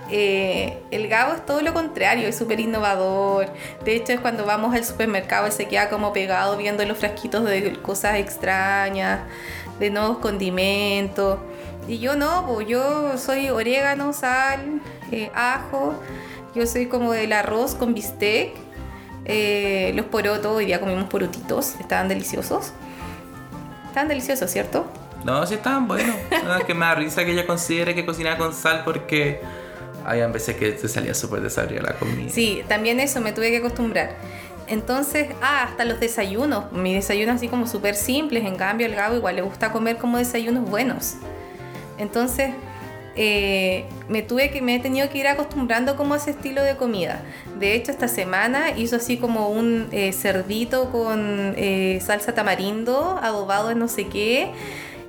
eh, 0.09 0.81
el 0.91 1.07
Gabo 1.07 1.33
es 1.33 1.45
todo 1.45 1.61
lo 1.61 1.73
contrario, 1.73 2.27
es 2.27 2.37
súper 2.37 2.59
innovador. 2.59 3.47
De 3.83 3.95
hecho, 3.95 4.13
es 4.13 4.19
cuando 4.19 4.45
vamos 4.45 4.73
al 4.73 4.83
supermercado, 4.83 5.49
se 5.51 5.67
queda 5.67 5.89
como 5.89 6.13
pegado 6.13 6.57
viendo 6.57 6.85
los 6.85 6.97
frasquitos 6.97 7.43
de 7.43 7.73
cosas 7.81 8.17
extrañas, 8.17 9.21
de 9.79 9.89
nuevos 9.89 10.19
condimentos. 10.19 11.39
Y 11.87 11.99
yo 11.99 12.15
no, 12.15 12.45
pues 12.47 12.67
yo 12.67 13.17
soy 13.17 13.49
orégano, 13.49 14.13
sal, 14.13 14.81
eh, 15.11 15.31
ajo. 15.33 16.01
Yo 16.55 16.65
soy 16.65 16.87
como 16.87 17.11
del 17.11 17.33
arroz 17.33 17.75
con 17.75 17.93
bistec. 17.93 18.55
Eh, 19.25 19.91
los 19.95 20.05
porotos, 20.05 20.47
hoy 20.47 20.65
día 20.65 20.79
comimos 20.79 21.09
porotitos, 21.09 21.75
estaban 21.79 22.07
deliciosos. 22.07 22.71
Estaban 23.87 24.07
deliciosos, 24.07 24.49
¿cierto? 24.49 24.85
No, 25.23 25.45
sí 25.45 25.55
estaban 25.55 25.87
buenos. 25.87 26.15
No, 26.43 26.55
es 26.55 26.63
que 26.63 26.73
me 26.73 26.85
da 26.85 26.95
risa 26.95 27.25
que 27.25 27.31
ella 27.31 27.45
considere 27.45 27.93
que 27.93 28.05
cocinaba 28.05 28.37
con 28.37 28.53
sal 28.53 28.83
porque 28.85 29.41
había 30.07 30.25
veces 30.27 30.55
que 30.55 30.71
te 30.71 30.87
salía 30.87 31.13
súper 31.13 31.41
desabrida 31.41 31.81
la 31.81 31.93
comida. 31.93 32.29
Sí, 32.29 32.63
también 32.69 33.01
eso 33.01 33.19
me 33.19 33.33
tuve 33.33 33.51
que 33.51 33.57
acostumbrar. 33.57 34.15
Entonces, 34.67 35.27
ah, 35.41 35.63
hasta 35.63 35.83
los 35.83 35.99
desayunos. 35.99 36.71
Mi 36.71 36.93
desayuno 36.93 37.33
así 37.33 37.49
como 37.49 37.67
súper 37.67 37.93
simples. 37.93 38.45
En 38.45 38.55
cambio, 38.55 38.87
al 38.87 38.95
Gabo 38.95 39.15
igual 39.15 39.35
le 39.35 39.41
gusta 39.41 39.71
comer 39.73 39.97
como 39.97 40.17
desayunos 40.17 40.69
buenos. 40.69 41.15
Entonces, 41.97 42.51
eh, 43.17 43.85
me 44.07 44.21
tuve 44.21 44.49
que, 44.49 44.61
me 44.61 44.75
he 44.75 44.79
tenido 44.79 45.09
que 45.09 45.17
ir 45.17 45.27
acostumbrando 45.27 45.97
como 45.97 46.13
a 46.13 46.17
ese 46.17 46.31
estilo 46.31 46.63
de 46.63 46.77
comida. 46.77 47.21
De 47.59 47.75
hecho, 47.75 47.91
esta 47.91 48.07
semana 48.07 48.77
hizo 48.77 48.95
así 48.95 49.17
como 49.17 49.49
un 49.49 49.89
eh, 49.91 50.13
cerdito 50.13 50.89
con 50.89 51.53
eh, 51.57 51.99
salsa 52.01 52.33
tamarindo, 52.33 53.19
adobado 53.21 53.71
en 53.71 53.79
no 53.79 53.89
sé 53.89 54.07
qué. 54.07 54.51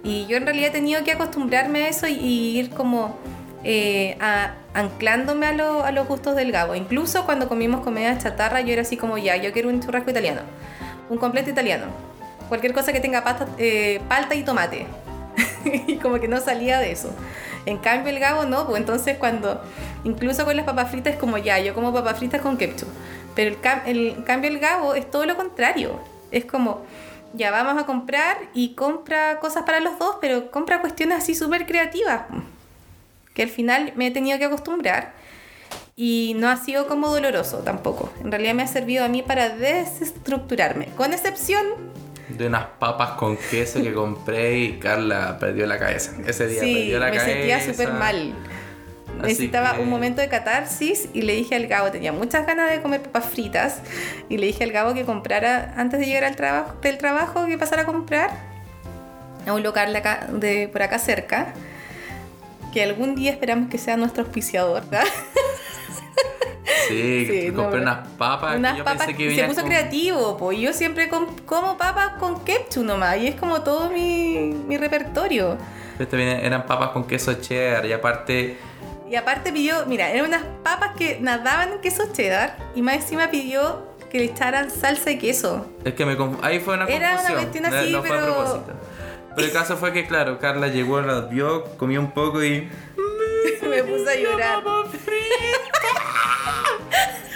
Y 0.02 0.26
yo 0.26 0.38
en 0.38 0.44
realidad 0.44 0.70
he 0.70 0.72
tenido 0.72 1.04
que 1.04 1.12
acostumbrarme 1.12 1.84
a 1.84 1.88
eso 1.88 2.08
y, 2.08 2.14
y 2.14 2.58
ir 2.58 2.70
como 2.70 3.16
eh, 3.64 4.16
a- 4.20 4.52
anclándome 4.74 5.46
a, 5.46 5.52
lo- 5.52 5.84
a 5.84 5.90
los 5.92 6.06
gustos 6.06 6.36
del 6.36 6.52
Gabo. 6.52 6.74
Incluso 6.74 7.24
cuando 7.24 7.48
comimos 7.48 7.80
comida 7.82 8.16
chatarra, 8.18 8.60
yo 8.60 8.72
era 8.72 8.82
así 8.82 8.96
como 8.96 9.18
ya, 9.18 9.36
yo 9.36 9.52
quiero 9.52 9.68
un 9.68 9.80
churrasco 9.80 10.10
italiano, 10.10 10.40
un 11.08 11.18
completo 11.18 11.50
italiano, 11.50 11.86
cualquier 12.48 12.72
cosa 12.72 12.92
que 12.92 13.00
tenga 13.00 13.24
pasta, 13.24 13.46
eh, 13.58 14.00
palta 14.08 14.34
y 14.34 14.42
tomate. 14.42 14.86
y 15.86 15.96
como 15.96 16.18
que 16.20 16.28
no 16.28 16.40
salía 16.40 16.78
de 16.78 16.92
eso. 16.92 17.10
En 17.66 17.78
cambio 17.78 18.10
el 18.12 18.18
Gabo 18.18 18.44
no, 18.44 18.66
pues 18.66 18.78
entonces 18.80 19.18
cuando, 19.18 19.60
incluso 20.04 20.44
con 20.44 20.56
las 20.56 20.64
papas 20.64 20.90
fritas 20.90 21.14
es 21.14 21.18
como 21.18 21.36
ya, 21.38 21.58
yo 21.58 21.74
como 21.74 21.92
papas 21.92 22.18
fritas 22.18 22.40
con 22.40 22.56
ketchup. 22.56 22.88
Pero 23.34 23.54
el, 23.86 23.96
el- 23.96 24.24
cambio 24.24 24.50
el 24.50 24.58
Gabo 24.58 24.94
es 24.94 25.10
todo 25.10 25.26
lo 25.26 25.36
contrario. 25.36 26.00
Es 26.30 26.44
como, 26.44 26.82
ya 27.34 27.50
vamos 27.50 27.80
a 27.82 27.86
comprar 27.86 28.38
y 28.54 28.74
compra 28.74 29.38
cosas 29.40 29.64
para 29.64 29.80
los 29.80 29.98
dos, 29.98 30.16
pero 30.20 30.50
compra 30.50 30.80
cuestiones 30.80 31.18
así 31.18 31.34
súper 31.34 31.66
creativas. 31.66 32.22
Que 33.38 33.44
al 33.44 33.50
final 33.50 33.92
me 33.94 34.08
he 34.08 34.10
tenido 34.10 34.36
que 34.36 34.46
acostumbrar 34.46 35.12
y 35.94 36.34
no 36.38 36.48
ha 36.48 36.56
sido 36.56 36.88
como 36.88 37.08
doloroso 37.08 37.58
tampoco. 37.58 38.12
En 38.20 38.32
realidad 38.32 38.54
me 38.54 38.64
ha 38.64 38.66
servido 38.66 39.04
a 39.04 39.08
mí 39.08 39.22
para 39.22 39.50
desestructurarme. 39.50 40.86
Con 40.96 41.12
excepción 41.12 41.64
De 42.28 42.48
unas 42.48 42.66
papas 42.80 43.10
con 43.10 43.36
queso 43.36 43.80
que 43.80 43.92
compré 43.94 44.58
y 44.58 44.78
Carla 44.80 45.38
perdió 45.38 45.66
la 45.66 45.78
cabeza. 45.78 46.12
Ese 46.26 46.48
día 46.48 46.60
Sí, 46.62 46.74
perdió 46.74 46.98
la 46.98 47.06
me 47.10 47.16
cabeza. 47.16 47.32
sentía 47.32 47.60
súper 47.64 47.92
mal. 47.92 48.34
necesitaba 49.22 49.78
un 49.80 49.88
momento 49.88 50.20
de 50.20 50.28
catarsis 50.28 51.08
y 51.12 51.22
le 51.22 51.34
dije 51.34 51.54
al 51.54 51.66
Gabo, 51.68 51.90
tenía 51.92 52.12
muchas 52.12 52.44
ganas 52.44 52.70
de 52.70 52.82
comer 52.82 53.02
papas 53.02 53.26
fritas 53.30 53.80
y 54.28 54.36
le 54.38 54.46
dije 54.46 54.64
al 54.64 54.72
Gabo 54.72 54.94
que 54.94 55.04
comprara, 55.04 55.74
antes 55.76 55.98
de 56.00 56.06
llegar 56.06 56.24
al 56.24 56.34
trabajo, 56.36 56.74
del 56.82 56.98
trabajo, 56.98 57.46
que 57.46 57.56
pasara 57.56 57.82
a 57.82 57.86
comprar 57.86 58.30
a 59.46 59.52
un 59.54 59.62
local 59.62 59.92
de, 59.92 59.98
acá, 59.98 60.28
de 60.32 60.68
por 60.68 60.82
acá 60.82 60.98
cerca, 60.98 61.54
que 62.78 62.84
algún 62.84 63.16
día 63.16 63.32
esperamos 63.32 63.68
que 63.68 63.76
sea 63.76 63.96
nuestro 63.96 64.22
auspiciador, 64.22 64.88
¿verdad? 64.88 65.08
Sí, 66.86 67.26
sí 67.28 67.52
compré 67.52 67.80
unas 67.80 68.06
papas. 68.10 68.56
Unas 68.56 68.74
que 68.74 68.78
yo 68.78 68.84
papas 68.84 69.06
que 69.08 69.34
se 69.34 69.44
puso 69.48 69.64
creativo, 69.64 70.36
pues 70.36 70.60
yo 70.60 70.72
siempre 70.72 71.08
como 71.08 71.76
papas 71.76 72.12
con 72.20 72.44
ketchup 72.44 72.84
nomás 72.84 73.16
y 73.16 73.26
es 73.26 73.34
como 73.34 73.62
todo 73.62 73.90
mi, 73.90 74.54
mi 74.68 74.76
repertorio. 74.76 75.58
eran 75.98 76.66
papas 76.66 76.90
con 76.90 77.04
queso 77.04 77.34
cheddar 77.34 77.84
y 77.84 77.92
aparte... 77.92 78.58
Y 79.10 79.16
aparte 79.16 79.50
pidió, 79.52 79.84
mira, 79.86 80.12
eran 80.12 80.26
unas 80.26 80.42
papas 80.62 80.90
que 80.96 81.18
nadaban 81.20 81.72
en 81.72 81.80
queso 81.80 82.12
cheddar 82.12 82.58
y 82.76 82.82
más 82.82 82.94
encima 82.94 83.28
pidió 83.28 83.88
que 84.08 84.18
le 84.18 84.24
echaran 84.26 84.70
salsa 84.70 85.10
y 85.10 85.18
queso. 85.18 85.66
Es 85.84 85.94
que 85.94 86.06
me 86.06 86.16
ahí 86.42 86.60
fue 86.60 86.74
una 86.74 86.84
Era. 86.84 87.18
Una 87.18 87.78
así, 87.80 87.90
no, 87.90 88.04
fue 88.04 88.16
a 88.16 88.24
propósito. 88.24 88.72
Pero 89.34 89.46
el 89.46 89.52
caso 89.52 89.76
fue 89.76 89.92
que, 89.92 90.06
claro, 90.06 90.38
Carla 90.38 90.68
llegó, 90.68 91.00
la 91.00 91.20
vio, 91.22 91.64
comió 91.76 92.00
un 92.00 92.12
poco 92.12 92.42
y... 92.42 92.68
me 93.62 93.82
puse 93.84 94.10
a 94.10 94.16
llorar. 94.16 94.62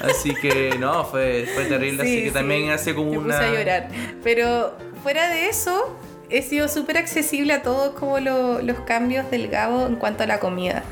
Así 0.02 0.34
que 0.34 0.76
no, 0.78 1.04
fue, 1.04 1.46
fue 1.54 1.64
terrible. 1.66 2.02
así 2.02 2.24
que 2.24 2.30
también 2.32 2.70
hace 2.70 2.94
como 2.94 3.12
me 3.12 3.18
una. 3.18 3.36
Puse 3.36 3.48
a 3.48 3.52
llorar. 3.52 3.88
Pero 4.24 4.76
fuera 5.02 5.28
de 5.28 5.48
eso, 5.48 5.96
he 6.28 6.42
sido 6.42 6.68
súper 6.68 6.98
accesible 6.98 7.52
a 7.52 7.62
todos 7.62 7.94
como 7.94 8.18
los 8.18 8.80
cambios 8.80 9.30
del 9.30 9.48
Gabo 9.48 9.86
en 9.86 9.96
cuanto 9.96 10.24
a 10.24 10.26
la 10.26 10.40
comida. 10.40 10.82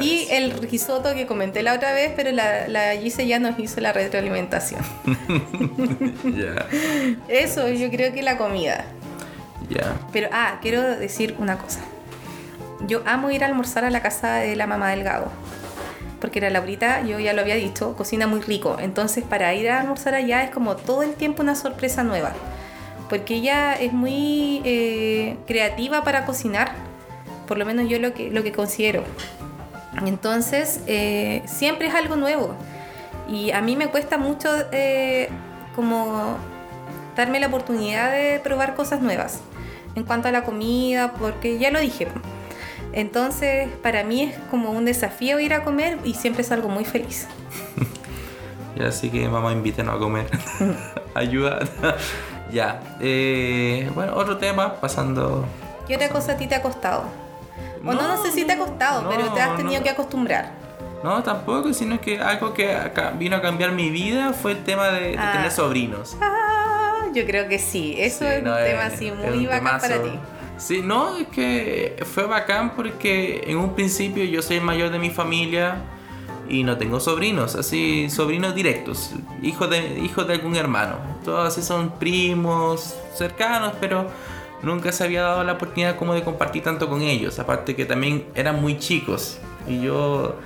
Y 0.00 0.28
el 0.30 0.52
risotto 0.52 1.12
que 1.14 1.26
comenté 1.26 1.62
la 1.62 1.74
otra 1.74 1.92
vez, 1.92 2.12
pero 2.14 2.30
la, 2.30 2.68
la 2.68 2.96
Gise 2.96 3.26
ya 3.26 3.40
nos 3.40 3.58
hizo 3.58 3.80
la 3.80 3.92
retroalimentación. 3.92 4.80
Ya. 6.24 6.66
Eso, 7.28 7.68
yo 7.68 7.90
creo 7.90 8.12
que 8.12 8.22
la 8.22 8.38
comida. 8.38 8.84
Pero, 10.12 10.28
ah, 10.32 10.58
quiero 10.60 10.82
decir 10.82 11.36
una 11.38 11.58
cosa. 11.58 11.80
Yo 12.86 13.02
amo 13.06 13.30
ir 13.30 13.44
a 13.44 13.46
almorzar 13.46 13.84
a 13.84 13.90
la 13.90 14.02
casa 14.02 14.34
de 14.34 14.56
la 14.56 14.66
mamá 14.66 14.90
del 14.90 15.04
Gabo 15.04 15.30
porque 16.22 16.40
la 16.40 16.50
Laurita, 16.50 17.02
yo 17.02 17.18
ya 17.18 17.32
lo 17.32 17.40
había 17.40 17.56
dicho, 17.56 17.96
cocina 17.96 18.28
muy 18.28 18.40
rico. 18.40 18.76
Entonces, 18.78 19.24
para 19.24 19.52
ir 19.54 19.68
a 19.68 19.80
almorzar 19.80 20.14
allá 20.14 20.44
es 20.44 20.50
como 20.50 20.76
todo 20.76 21.02
el 21.02 21.14
tiempo 21.14 21.42
una 21.42 21.56
sorpresa 21.56 22.04
nueva. 22.04 22.32
Porque 23.08 23.34
ella 23.34 23.74
es 23.74 23.92
muy 23.92 24.62
eh, 24.64 25.36
creativa 25.48 26.04
para 26.04 26.24
cocinar, 26.24 26.70
por 27.48 27.58
lo 27.58 27.66
menos 27.66 27.88
yo 27.88 27.98
lo 27.98 28.14
que, 28.14 28.30
lo 28.30 28.44
que 28.44 28.52
considero. 28.52 29.02
Entonces, 30.06 30.80
eh, 30.86 31.42
siempre 31.46 31.88
es 31.88 31.94
algo 31.96 32.14
nuevo. 32.14 32.54
Y 33.28 33.50
a 33.50 33.60
mí 33.60 33.74
me 33.74 33.88
cuesta 33.88 34.16
mucho 34.16 34.48
eh, 34.70 35.28
como 35.74 36.36
darme 37.16 37.40
la 37.40 37.48
oportunidad 37.48 38.12
de 38.12 38.38
probar 38.38 38.76
cosas 38.76 39.02
nuevas 39.02 39.40
en 39.94 40.04
cuanto 40.04 40.28
a 40.28 40.32
la 40.32 40.44
comida, 40.44 41.12
porque 41.14 41.58
ya 41.58 41.70
lo 41.70 41.80
dije, 41.80 42.08
entonces, 42.92 43.68
para 43.82 44.04
mí 44.04 44.22
es 44.22 44.38
como 44.50 44.70
un 44.70 44.84
desafío 44.84 45.40
ir 45.40 45.54
a 45.54 45.64
comer 45.64 45.98
y 46.04 46.14
siempre 46.14 46.44
salgo 46.44 46.68
muy 46.68 46.84
feliz. 46.84 47.26
ya, 48.76 48.88
así 48.88 49.10
que 49.10 49.28
mamá, 49.28 49.52
invítenos 49.52 49.96
a 49.96 49.98
comer. 49.98 50.26
Ayuda. 51.14 51.60
ya. 52.52 52.82
Eh, 53.00 53.90
bueno, 53.94 54.14
otro 54.14 54.36
tema, 54.36 54.74
pasando. 54.74 55.46
¿Qué 55.86 55.96
otra 55.96 56.10
cosa 56.10 56.32
a 56.32 56.36
ti 56.36 56.46
te 56.46 56.54
ha 56.54 56.62
costado? 56.62 57.04
O 57.84 57.92
no, 57.92 58.06
no, 58.06 58.22
sé 58.22 58.30
si 58.30 58.44
te 58.44 58.52
ha 58.52 58.58
costado, 58.58 59.08
pero 59.10 59.32
te 59.32 59.40
has 59.40 59.56
tenido 59.56 59.82
que 59.82 59.90
acostumbrar. 59.90 60.52
No, 61.02 61.20
tampoco, 61.24 61.72
sino 61.72 62.00
que 62.00 62.20
algo 62.20 62.54
que 62.54 62.78
vino 63.18 63.36
a 63.36 63.42
cambiar 63.42 63.72
mi 63.72 63.90
vida 63.90 64.32
fue 64.32 64.52
el 64.52 64.62
tema 64.62 64.88
de, 64.90 65.16
ah. 65.18 65.32
tener 65.32 65.50
sobrinos. 65.50 66.16
Ah, 66.20 66.51
yo 67.14 67.26
creo 67.26 67.48
que 67.48 67.58
sí, 67.58 67.94
eso 67.98 68.26
es 68.26 68.38
un 68.38 68.44
tema 68.44 68.86
así 68.86 69.10
muy 69.10 69.46
bacán 69.46 69.80
para 69.80 70.02
ti. 70.02 70.10
Sí, 70.58 70.80
no, 70.82 71.16
es 71.16 71.26
que 71.28 71.96
fue 72.14 72.24
bacán 72.24 72.74
porque 72.76 73.42
en 73.46 73.56
un 73.56 73.74
principio 73.74 74.24
yo 74.24 74.42
soy 74.42 74.58
el 74.58 74.62
mayor 74.62 74.90
de 74.90 74.98
mi 74.98 75.10
familia 75.10 75.82
y 76.48 76.62
no 76.64 76.76
tengo 76.76 77.00
sobrinos, 77.00 77.56
así 77.56 78.08
sobrinos 78.10 78.54
directos, 78.54 79.12
hijos 79.42 79.70
de, 79.70 79.98
hijos 80.00 80.26
de 80.26 80.34
algún 80.34 80.54
hermano. 80.54 80.96
Todos 81.24 81.48
así 81.48 81.62
son 81.62 81.98
primos 81.98 82.94
cercanos, 83.14 83.72
pero 83.80 84.06
nunca 84.62 84.92
se 84.92 85.04
había 85.04 85.22
dado 85.22 85.44
la 85.44 85.54
oportunidad 85.54 85.96
como 85.96 86.14
de 86.14 86.22
compartir 86.22 86.62
tanto 86.62 86.88
con 86.88 87.02
ellos. 87.02 87.38
Aparte 87.38 87.74
que 87.74 87.84
también 87.84 88.26
eran 88.34 88.60
muy 88.60 88.78
chicos 88.78 89.38
y 89.66 89.80
yo 89.80 90.36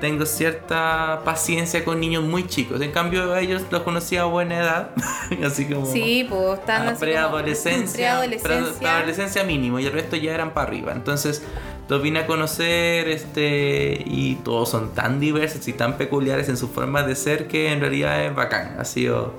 tengo 0.00 0.26
cierta 0.26 1.22
paciencia 1.24 1.84
con 1.84 2.00
niños 2.00 2.24
muy 2.24 2.46
chicos. 2.46 2.80
En 2.80 2.92
cambio, 2.92 3.34
ellos 3.36 3.62
los 3.70 3.82
conocí 3.82 4.16
a 4.16 4.24
buena 4.24 4.58
edad, 4.58 4.90
así 5.44 5.66
como. 5.66 5.86
Sí, 5.86 6.26
pues 6.28 6.58
están 6.58 6.96
preadolescencia, 6.96 8.20
preadolescencia. 8.80 9.44
mínimo 9.44 9.78
y 9.78 9.86
el 9.86 9.92
resto 9.92 10.16
ya 10.16 10.34
eran 10.34 10.52
para 10.52 10.68
arriba. 10.68 10.92
Entonces, 10.92 11.42
los 11.88 12.02
vine 12.02 12.20
a 12.20 12.26
conocer 12.26 13.08
este 13.08 14.02
y 14.04 14.36
todos 14.44 14.68
son 14.68 14.92
tan 14.92 15.20
diversos 15.20 15.66
y 15.68 15.72
tan 15.72 15.96
peculiares 15.96 16.48
en 16.48 16.56
su 16.56 16.68
forma 16.68 17.02
de 17.02 17.14
ser 17.14 17.48
que 17.48 17.72
en 17.72 17.80
realidad 17.80 18.24
es 18.24 18.34
bacán. 18.34 18.76
Ha 18.78 18.84
sido 18.84 19.34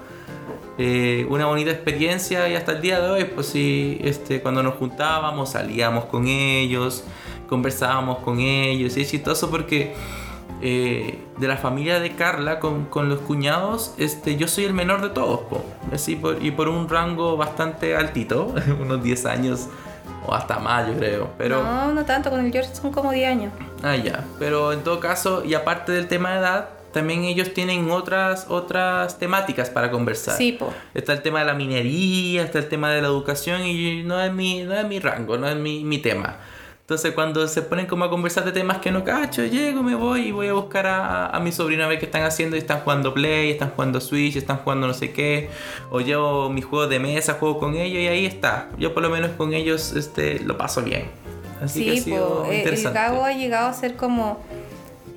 eh, 0.78 1.26
una 1.30 1.46
bonita 1.48 1.72
experiencia 1.72 2.48
y 2.48 2.56
hasta 2.56 2.72
el 2.74 2.82
día 2.82 3.00
de 3.00 3.10
hoy, 3.10 3.24
pues 3.26 3.48
sí, 3.48 4.00
este, 4.02 4.42
cuando 4.42 4.64
nos 4.64 4.76
juntábamos, 4.76 5.52
salíamos 5.52 6.06
con 6.06 6.28
ellos, 6.28 7.04
conversábamos 7.50 8.20
con 8.20 8.40
ellos 8.40 8.96
y 8.96 9.02
es 9.02 9.10
chistoso 9.10 9.50
porque 9.50 9.94
eh, 10.62 11.20
de 11.38 11.48
la 11.48 11.58
familia 11.58 12.00
de 12.00 12.16
Carla 12.16 12.60
con, 12.60 12.88
los 13.10 13.20
cuñados, 13.20 13.94
este, 13.98 14.38
yo 14.38 14.48
soy 14.48 14.66
el 14.66 14.74
menor 14.74 15.02
de 15.02 15.10
todos, 15.10 15.42
Así 15.94 16.20
y 16.42 16.52
por 16.52 16.70
un 16.70 16.90
rango 16.90 17.38
bastante 17.38 17.96
altito, 17.96 18.54
unos 18.80 19.04
10 19.04 19.26
años 19.26 19.68
o 20.26 20.34
hasta 20.34 20.60
más, 20.60 20.88
yo 20.88 20.94
creo. 20.96 21.30
Pero, 21.38 21.64
no, 21.64 21.94
no 21.94 22.06
tanto, 22.06 22.30
con 22.30 22.46
el 22.46 22.52
George 22.52 22.74
son 22.76 22.92
como 22.92 23.12
10 23.12 23.30
años. 23.30 23.54
Ah, 23.84 23.96
ya. 23.96 24.26
Pero 24.40 24.74
en 24.74 24.84
todo 24.84 25.00
caso, 25.00 25.44
y 25.46 25.54
aparte 25.54 25.92
del 25.92 26.08
tema 26.08 26.34
de 26.34 26.40
edad, 26.40 26.70
también 26.92 27.24
ellos 27.24 27.54
tienen 27.54 27.92
otras, 27.92 28.48
otras 28.50 29.20
temáticas 29.20 29.70
para 29.70 29.92
conversar. 29.92 30.36
Sí, 30.36 30.54
po. 30.54 30.74
Está 30.94 31.14
el 31.14 31.22
tema 31.22 31.40
de 31.40 31.46
la 31.46 31.54
minería, 31.54 32.44
está 32.44 32.60
el 32.60 32.68
tema 32.68 32.92
de 32.92 33.02
la 33.02 33.08
educación 33.08 33.66
y 33.66 34.04
no 34.04 34.22
es 34.22 34.34
mi, 34.34 34.64
no 34.64 34.74
es 34.74 34.88
mi 34.88 35.00
rango, 35.00 35.38
no 35.38 35.48
es 35.48 35.56
mi, 35.56 35.84
mi 35.84 36.00
tema. 36.00 36.38
Entonces 36.88 37.12
cuando 37.12 37.46
se 37.50 37.64
ponen 37.64 37.86
como 37.86 38.06
a 38.06 38.10
conversar 38.10 38.46
de 38.46 38.54
temas 38.54 38.78
que 38.78 38.94
no 38.94 39.04
cacho, 39.04 39.44
llego, 39.44 39.84
me 39.84 39.94
voy 39.94 40.28
y 40.28 40.32
voy 40.32 40.48
a 40.48 40.54
buscar 40.54 40.88
a, 40.88 41.28
a 41.28 41.40
mi 41.42 41.52
sobrina 41.52 41.84
a 41.84 41.90
ver 41.90 42.00
qué 42.00 42.06
están 42.06 42.24
haciendo 42.24 42.56
y 42.56 42.60
están 42.60 42.80
jugando 42.80 43.14
Play, 43.14 43.52
están 43.52 43.72
jugando 43.72 44.00
Switch, 44.00 44.38
están 44.38 44.60
jugando 44.60 44.88
no 44.88 44.94
sé 44.94 45.12
qué, 45.12 45.50
o 45.90 46.00
llevo 46.00 46.50
mis 46.50 46.64
juegos 46.64 46.90
de 46.90 47.00
mesa, 47.00 47.34
juego 47.34 47.60
con 47.60 47.76
ellos 47.76 48.00
y 48.02 48.08
ahí 48.08 48.26
está. 48.26 48.70
Yo 48.80 48.94
por 48.94 49.04
lo 49.04 49.10
menos 49.10 49.32
con 49.32 49.54
ellos 49.54 49.92
este, 49.98 50.40
lo 50.40 50.58
paso 50.58 50.82
bien. 50.82 51.10
Así 51.62 51.84
que 51.84 51.92
ha 51.92 52.02
sido 52.02 52.46
eh, 52.50 52.60
interesante. 52.60 52.98
El 52.98 53.06
Gabo 53.06 53.26
ha 53.26 53.34
llegado 53.34 53.68
a 53.68 53.74
ser 53.74 53.98
como... 53.98 54.40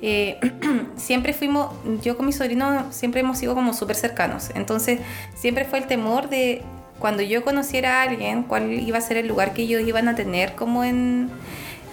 Eh, 0.01 0.41
siempre 0.97 1.31
fuimos, 1.31 1.73
yo 2.01 2.17
con 2.17 2.25
mi 2.25 2.33
sobrino 2.33 2.91
siempre 2.91 3.21
hemos 3.21 3.37
sido 3.37 3.55
como 3.55 3.73
súper 3.73 3.95
cercanos. 3.95 4.49
Entonces 4.55 4.99
siempre 5.35 5.63
fue 5.63 5.79
el 5.79 5.87
temor 5.87 6.27
de 6.27 6.63
cuando 7.01 7.23
yo 7.23 7.43
conociera 7.43 7.99
a 7.99 8.03
alguien, 8.03 8.43
cuál 8.43 8.71
iba 8.71 8.97
a 8.97 9.01
ser 9.01 9.17
el 9.17 9.27
lugar 9.27 9.53
que 9.53 9.63
ellos 9.63 9.81
iban 9.81 10.07
a 10.07 10.15
tener 10.15 10.55
como 10.55 10.83
en, 10.83 11.29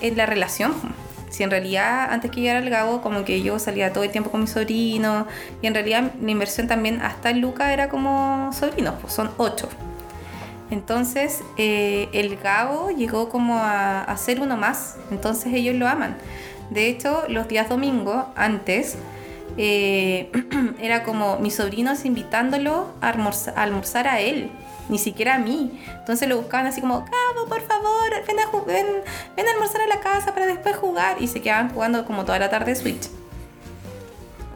en 0.00 0.16
la 0.16 0.26
relación. 0.26 0.74
Si 1.30 1.42
en 1.42 1.50
realidad 1.50 2.08
antes 2.10 2.30
que 2.30 2.40
llegara 2.40 2.60
al 2.60 2.70
Gabo, 2.70 3.00
como 3.02 3.24
que 3.24 3.42
yo 3.42 3.58
salía 3.58 3.92
todo 3.92 4.04
el 4.04 4.10
tiempo 4.10 4.30
con 4.30 4.42
mi 4.42 4.46
sobrino, 4.46 5.26
y 5.60 5.66
en 5.66 5.74
realidad 5.74 6.14
mi 6.20 6.32
inversión 6.32 6.68
también 6.68 7.02
hasta 7.02 7.30
en 7.30 7.40
Luca 7.40 7.72
era 7.72 7.88
como 7.88 8.50
sobrinos, 8.52 8.94
pues 9.00 9.12
son 9.12 9.30
ocho. 9.36 9.68
Entonces 10.70 11.42
eh, 11.56 12.08
el 12.12 12.36
Gabo 12.36 12.90
llegó 12.90 13.28
como 13.28 13.58
a, 13.58 14.02
a, 14.02 14.16
ser 14.16 14.40
uno 14.40 14.56
más, 14.56 14.96
entonces 15.10 15.52
ellos 15.54 15.74
lo 15.74 15.88
aman. 15.88 16.16
De 16.70 16.86
hecho, 16.88 17.24
los 17.28 17.48
días 17.48 17.68
domingos, 17.68 18.26
antes, 18.36 18.98
eh, 19.56 20.30
era 20.80 21.02
como 21.02 21.38
mis 21.38 21.56
sobrinos 21.56 22.04
invitándolo 22.04 22.88
a 23.00 23.08
a, 23.08 23.62
almorzar 23.62 24.06
a 24.06 24.20
él 24.20 24.50
ni 24.88 24.98
siquiera 24.98 25.36
a 25.36 25.38
mí. 25.38 25.82
Entonces 25.98 26.28
lo 26.28 26.36
buscaban 26.36 26.66
así 26.66 26.80
como, 26.80 27.04
Cabo, 27.04 27.48
por 27.48 27.60
favor, 27.62 28.10
ven 28.26 28.38
a, 28.40 28.64
ven, 28.66 28.86
ven 29.36 29.46
a 29.46 29.50
almorzar 29.52 29.82
a 29.82 29.86
la 29.86 30.00
casa 30.00 30.34
para 30.34 30.46
después 30.46 30.76
jugar. 30.76 31.20
Y 31.20 31.28
se 31.28 31.40
quedaban 31.40 31.70
jugando 31.72 32.04
como 32.04 32.24
toda 32.24 32.38
la 32.38 32.50
tarde 32.50 32.74
Switch. 32.74 33.08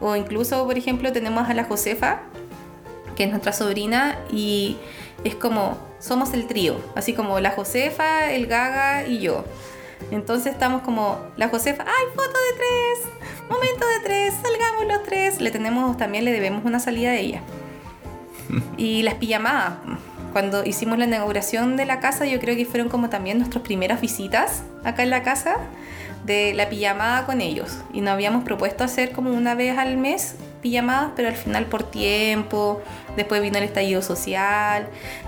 O 0.01 0.15
incluso, 0.15 0.65
por 0.65 0.77
ejemplo, 0.77 1.11
tenemos 1.11 1.49
a 1.49 1.53
la 1.53 1.63
Josefa, 1.63 2.21
que 3.15 3.23
es 3.23 3.29
nuestra 3.29 3.53
sobrina, 3.53 4.17
y 4.31 4.77
es 5.23 5.35
como, 5.35 5.77
somos 5.99 6.33
el 6.33 6.47
trío, 6.47 6.77
así 6.95 7.13
como 7.13 7.39
la 7.39 7.51
Josefa, 7.51 8.31
el 8.31 8.47
Gaga 8.47 9.07
y 9.07 9.19
yo. 9.19 9.45
Entonces 10.11 10.51
estamos 10.53 10.81
como, 10.81 11.19
la 11.37 11.47
Josefa, 11.47 11.83
¡ay, 11.83 12.05
foto 12.13 12.23
de 12.27 12.57
tres! 12.57 13.13
Momento 13.49 13.87
de 13.87 13.99
tres, 14.03 14.33
salgamos 14.41 14.87
los 14.87 15.03
tres. 15.03 15.39
Le 15.39 15.51
tenemos, 15.51 15.95
también 15.97 16.25
le 16.25 16.31
debemos 16.31 16.65
una 16.65 16.79
salida 16.79 17.11
de 17.11 17.19
ella. 17.19 17.41
y 18.77 19.03
las 19.03 19.15
pijamadas 19.15 19.75
cuando 20.33 20.65
hicimos 20.65 20.97
la 20.97 21.05
inauguración 21.05 21.77
de 21.77 21.85
la 21.85 21.99
casa, 21.99 22.25
yo 22.25 22.39
creo 22.39 22.55
que 22.55 22.65
fueron 22.65 22.89
como 22.89 23.09
también 23.09 23.37
nuestras 23.37 23.63
primeras 23.63 24.01
visitas 24.01 24.63
acá 24.83 25.03
en 25.03 25.11
la 25.11 25.23
casa, 25.23 25.57
de 26.25 26.53
la 26.53 26.69
pijamada 26.69 27.25
con 27.25 27.39
ellos. 27.41 27.77
Y 27.93 28.01
nos 28.01 28.13
habíamos 28.13 28.43
propuesto 28.43 28.83
hacer 28.83 29.11
como 29.11 29.31
una 29.31 29.55
vez 29.55 29.77
al 29.77 29.97
mes 29.97 30.35
pijamadas, 30.61 31.11
pero 31.15 31.27
al 31.27 31.35
final 31.35 31.65
por 31.65 31.83
tiempo, 31.83 32.81
después 33.15 33.41
vino 33.41 33.57
el 33.57 33.65
estallido 33.65 34.01
social 34.01 34.87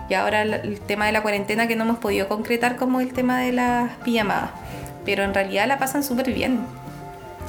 y 0.09 0.13
ahora 0.13 0.41
el 0.41 0.79
tema 0.79 1.05
de 1.05 1.11
la 1.11 1.21
cuarentena 1.21 1.67
que 1.67 1.75
no 1.75 1.83
hemos 1.83 1.99
podido 1.99 2.27
concretar 2.27 2.77
como 2.77 3.01
el 3.01 3.13
tema 3.13 3.39
de 3.39 3.51
las 3.51 3.91
pijamadas. 3.97 4.51
Pero 5.05 5.23
en 5.23 5.33
realidad 5.33 5.67
la 5.67 5.77
pasan 5.77 6.03
súper 6.03 6.33
bien. 6.33 6.61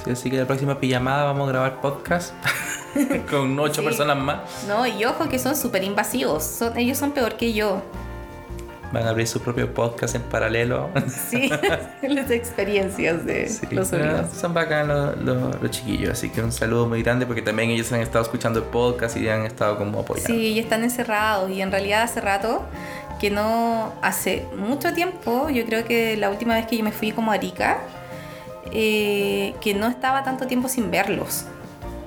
Sí, 0.05 0.11
así 0.11 0.31
que 0.31 0.37
la 0.37 0.47
próxima 0.47 0.79
pijamada 0.79 1.25
vamos 1.25 1.49
a 1.49 1.53
grabar 1.53 1.81
podcast 1.81 2.35
con 3.31 3.59
ocho 3.59 3.83
personas 3.83 4.17
más. 4.17 4.65
No, 4.67 4.87
y 4.87 5.05
ojo 5.05 5.29
que 5.29 5.39
son 5.39 5.57
súper 5.57 5.85
invasivos. 5.85 6.45
Son, 6.45 6.77
ellos 6.77 6.99
son 6.99 7.13
peor 7.13 7.37
que 7.37 7.53
yo. 7.53 7.83
Van 8.93 9.05
a 9.05 9.11
abrir 9.11 9.27
su 9.27 9.41
propio 9.41 9.73
podcast 9.75 10.15
en 10.15 10.23
paralelo. 10.23 10.91
Sí, 11.09 11.51
las 12.03 12.31
experiencias 12.31 13.25
de 13.25 13.51
los 13.71 13.89
sonidos. 13.89 14.31
Son 14.33 14.55
bacán 14.55 14.89
los, 14.89 15.61
los, 15.61 15.71
chiquillos, 15.71 16.11
así 16.11 16.31
que 16.31 16.41
un 16.41 16.53
saludo 16.53 16.87
muy 16.87 17.03
grande 17.03 17.27
porque 17.27 17.43
también 17.43 17.71
ellos 17.71 17.91
han 17.93 18.01
estado 18.01 18.23
escuchando 18.23 18.61
el 18.61 18.67
podcast 18.67 19.17
y 19.17 19.29
han 19.29 19.45
estado 19.45 19.77
como 19.77 20.01
apoyando. 20.01 20.33
Sí, 20.33 20.53
y 20.53 20.59
están 20.59 20.85
encerrados 20.85 21.51
y 21.51 21.61
en 21.63 21.71
realidad 21.71 22.03
hace 22.03 22.21
rato 22.21 22.65
que 23.19 23.31
no, 23.31 23.93
hace 24.03 24.47
mucho 24.57 24.93
tiempo, 24.93 25.49
yo 25.49 25.65
creo 25.65 25.85
que 25.85 26.17
la 26.17 26.31
última 26.31 26.55
vez 26.55 26.67
que 26.67 26.77
yo 26.77 26.85
me 26.85 26.93
fui 26.93 27.13
como 27.13 27.33
a 27.33 27.35
Arica, 27.35 27.79
eh, 28.73 29.55
que 29.61 29.75
no 29.75 29.87
estaba 29.87 30.23
tanto 30.23 30.47
tiempo 30.47 30.69
sin 30.69 30.91
verlos. 30.91 31.47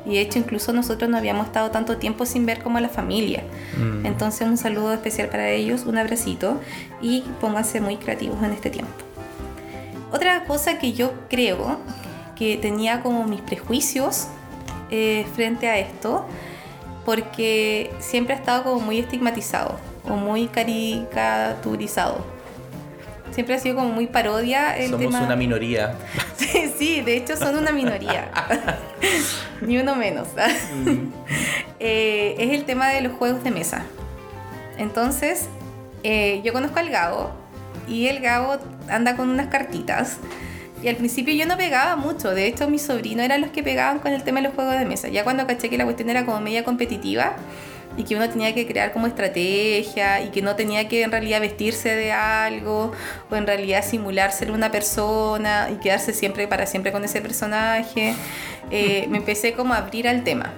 Y 0.10 0.16
de 0.16 0.22
hecho 0.22 0.40
incluso 0.40 0.74
nosotros 0.74 1.10
no 1.10 1.18
habíamos 1.18 1.46
estado 1.46 1.70
tanto 1.70 1.98
tiempo 1.98 2.26
sin 2.26 2.46
ver 2.46 2.64
como 2.64 2.80
la 2.80 2.90
familia. 2.90 3.44
Mm. 3.78 4.06
Entonces 4.08 4.48
un 4.48 4.58
saludo 4.58 4.92
especial 4.94 5.30
para 5.30 5.50
ellos, 5.50 5.86
un 5.86 5.98
abracito 5.98 6.60
y 7.02 7.22
pónganse 7.40 7.80
muy 7.80 7.98
creativos 7.98 8.42
en 8.44 8.52
este 8.52 8.70
tiempo. 8.72 8.92
Otra 10.12 10.46
cosa 10.46 10.80
que 10.80 10.94
yo 10.94 11.14
creo 11.30 11.78
que 12.36 12.58
tenía 12.58 13.02
como 13.02 13.26
mis 13.26 13.42
prejuicios 13.42 14.28
eh, 14.90 15.28
frente 15.36 15.70
a 15.70 15.78
esto, 15.78 16.26
porque 17.06 17.92
siempre 18.00 18.34
ha 18.34 18.38
estado 18.38 18.64
como 18.64 18.80
muy 18.80 19.00
estigmatizado 19.00 19.78
o 20.06 20.16
muy 20.16 20.48
caricaturizado 20.48 22.39
siempre 23.32 23.56
ha 23.56 23.60
sido 23.60 23.76
como 23.76 23.90
muy 23.90 24.08
parodia 24.08 24.78
el 24.78 24.92
Somos 24.92 25.16
una 25.16 25.36
minoría. 25.36 25.96
sí, 26.78 27.02
de 27.02 27.18
hecho 27.18 27.36
son 27.38 27.56
una 27.56 27.72
minoría. 27.72 28.32
Ni 29.62 29.78
uno 29.78 29.96
menos. 29.96 30.28
Mm. 30.86 31.10
Eh, 31.82 32.36
es 32.38 32.60
el 32.60 32.66
tema 32.66 32.90
de 32.90 33.00
los 33.00 33.14
juegos 33.14 33.42
de 33.42 33.52
mesa. 33.52 33.86
Entonces, 34.78 35.48
eh, 36.04 36.42
yo 36.44 36.52
conozco 36.52 36.78
al 36.78 36.90
Gabo 36.90 37.32
y 37.88 38.08
el 38.08 38.20
Gabo 38.20 38.58
anda 38.90 39.16
con 39.16 39.30
unas 39.30 39.48
cartitas. 39.48 40.18
Y 40.84 40.90
al 40.90 40.98
principio 40.98 41.34
yo 41.34 41.46
no 41.46 41.56
pegaba 41.56 41.96
mucho, 41.96 42.32
de 42.32 42.48
hecho 42.48 42.70
mis 42.70 42.82
sobrinos 42.82 43.24
eran 43.24 43.40
los 43.40 43.52
que 43.52 43.64
pegaban 43.64 44.00
con 44.00 44.12
el 44.12 44.24
tema 44.24 44.42
de 44.42 44.48
los 44.48 44.56
juegos 44.56 44.78
de 44.78 44.86
mesa. 44.86 45.08
Ya 45.08 45.24
cuando 45.24 45.48
caché 45.48 45.70
que 45.70 45.78
la 45.78 45.86
cuestión 45.86 46.10
era 46.10 46.26
como 46.26 46.42
media 46.42 46.66
competitiva, 46.66 47.38
y 48.00 48.06
que 48.06 48.16
uno 48.16 48.30
tenía 48.30 48.56
que 48.56 48.66
crear 48.66 48.94
como 48.94 49.08
estrategia 49.08 50.24
y 50.24 50.30
que 50.30 50.42
no 50.42 50.56
tenía 50.56 50.88
que 50.88 51.04
en 51.04 51.12
realidad 51.12 51.42
vestirse 51.42 51.94
de 51.94 52.14
algo 52.14 52.94
o 53.30 53.36
en 53.36 53.46
realidad 53.46 53.84
simular 53.84 54.32
ser 54.32 54.52
una 54.52 54.72
persona 54.72 55.68
y 55.70 55.82
quedarse 55.82 56.14
siempre 56.14 56.48
para 56.48 56.66
siempre 56.66 56.94
con 56.94 57.04
ese 57.04 57.20
personaje. 57.20 58.16
Eh, 58.72 59.06
me 59.10 59.18
empecé 59.18 59.52
como 59.52 59.74
a 59.74 59.80
abrir 59.80 60.08
al 60.08 60.24
tema. 60.24 60.54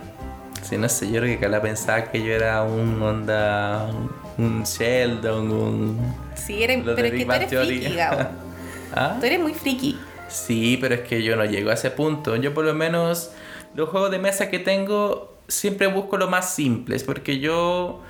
Sí, 0.62 0.78
no 0.78 0.88
sé, 0.88 1.08
yo 1.08 1.20
creo 1.20 1.34
que 1.34 1.40
Carla 1.40 1.64
pensaba 1.64 2.04
que 2.12 2.24
yo 2.24 2.32
era 2.32 2.62
un 2.62 3.02
onda, 3.02 3.90
un 4.38 4.64
Sheldon, 4.64 5.52
un... 5.52 6.16
Sí, 6.36 6.62
eres, 6.62 6.84
pero 6.86 7.08
es 7.08 7.12
que 7.12 7.26
tú 7.26 7.32
eres 7.32 7.50
friki. 7.50 7.98
¿Ah? 8.94 9.18
Tú 9.20 9.26
eres 9.26 9.40
muy 9.40 9.56
friki. 9.56 9.98
Sí, 10.28 10.78
pero 10.80 10.94
es 10.94 11.02
que 11.02 11.24
yo 11.24 11.36
no 11.36 11.46
llego 11.46 11.72
a 11.72 11.74
ese 11.74 11.90
punto. 11.90 12.36
Yo 12.36 12.54
por 12.54 12.66
lo 12.66 12.76
menos 12.76 13.32
los 13.74 13.90
juegos 13.90 14.12
de 14.12 14.20
mesa 14.20 14.52
que 14.52 14.60
tengo 14.60 15.31
siempre 15.52 15.88
busco 15.88 16.18
lo 16.18 16.28
más 16.28 16.54
simples, 16.54 17.04
porque 17.04 17.40
yo, 17.40 18.02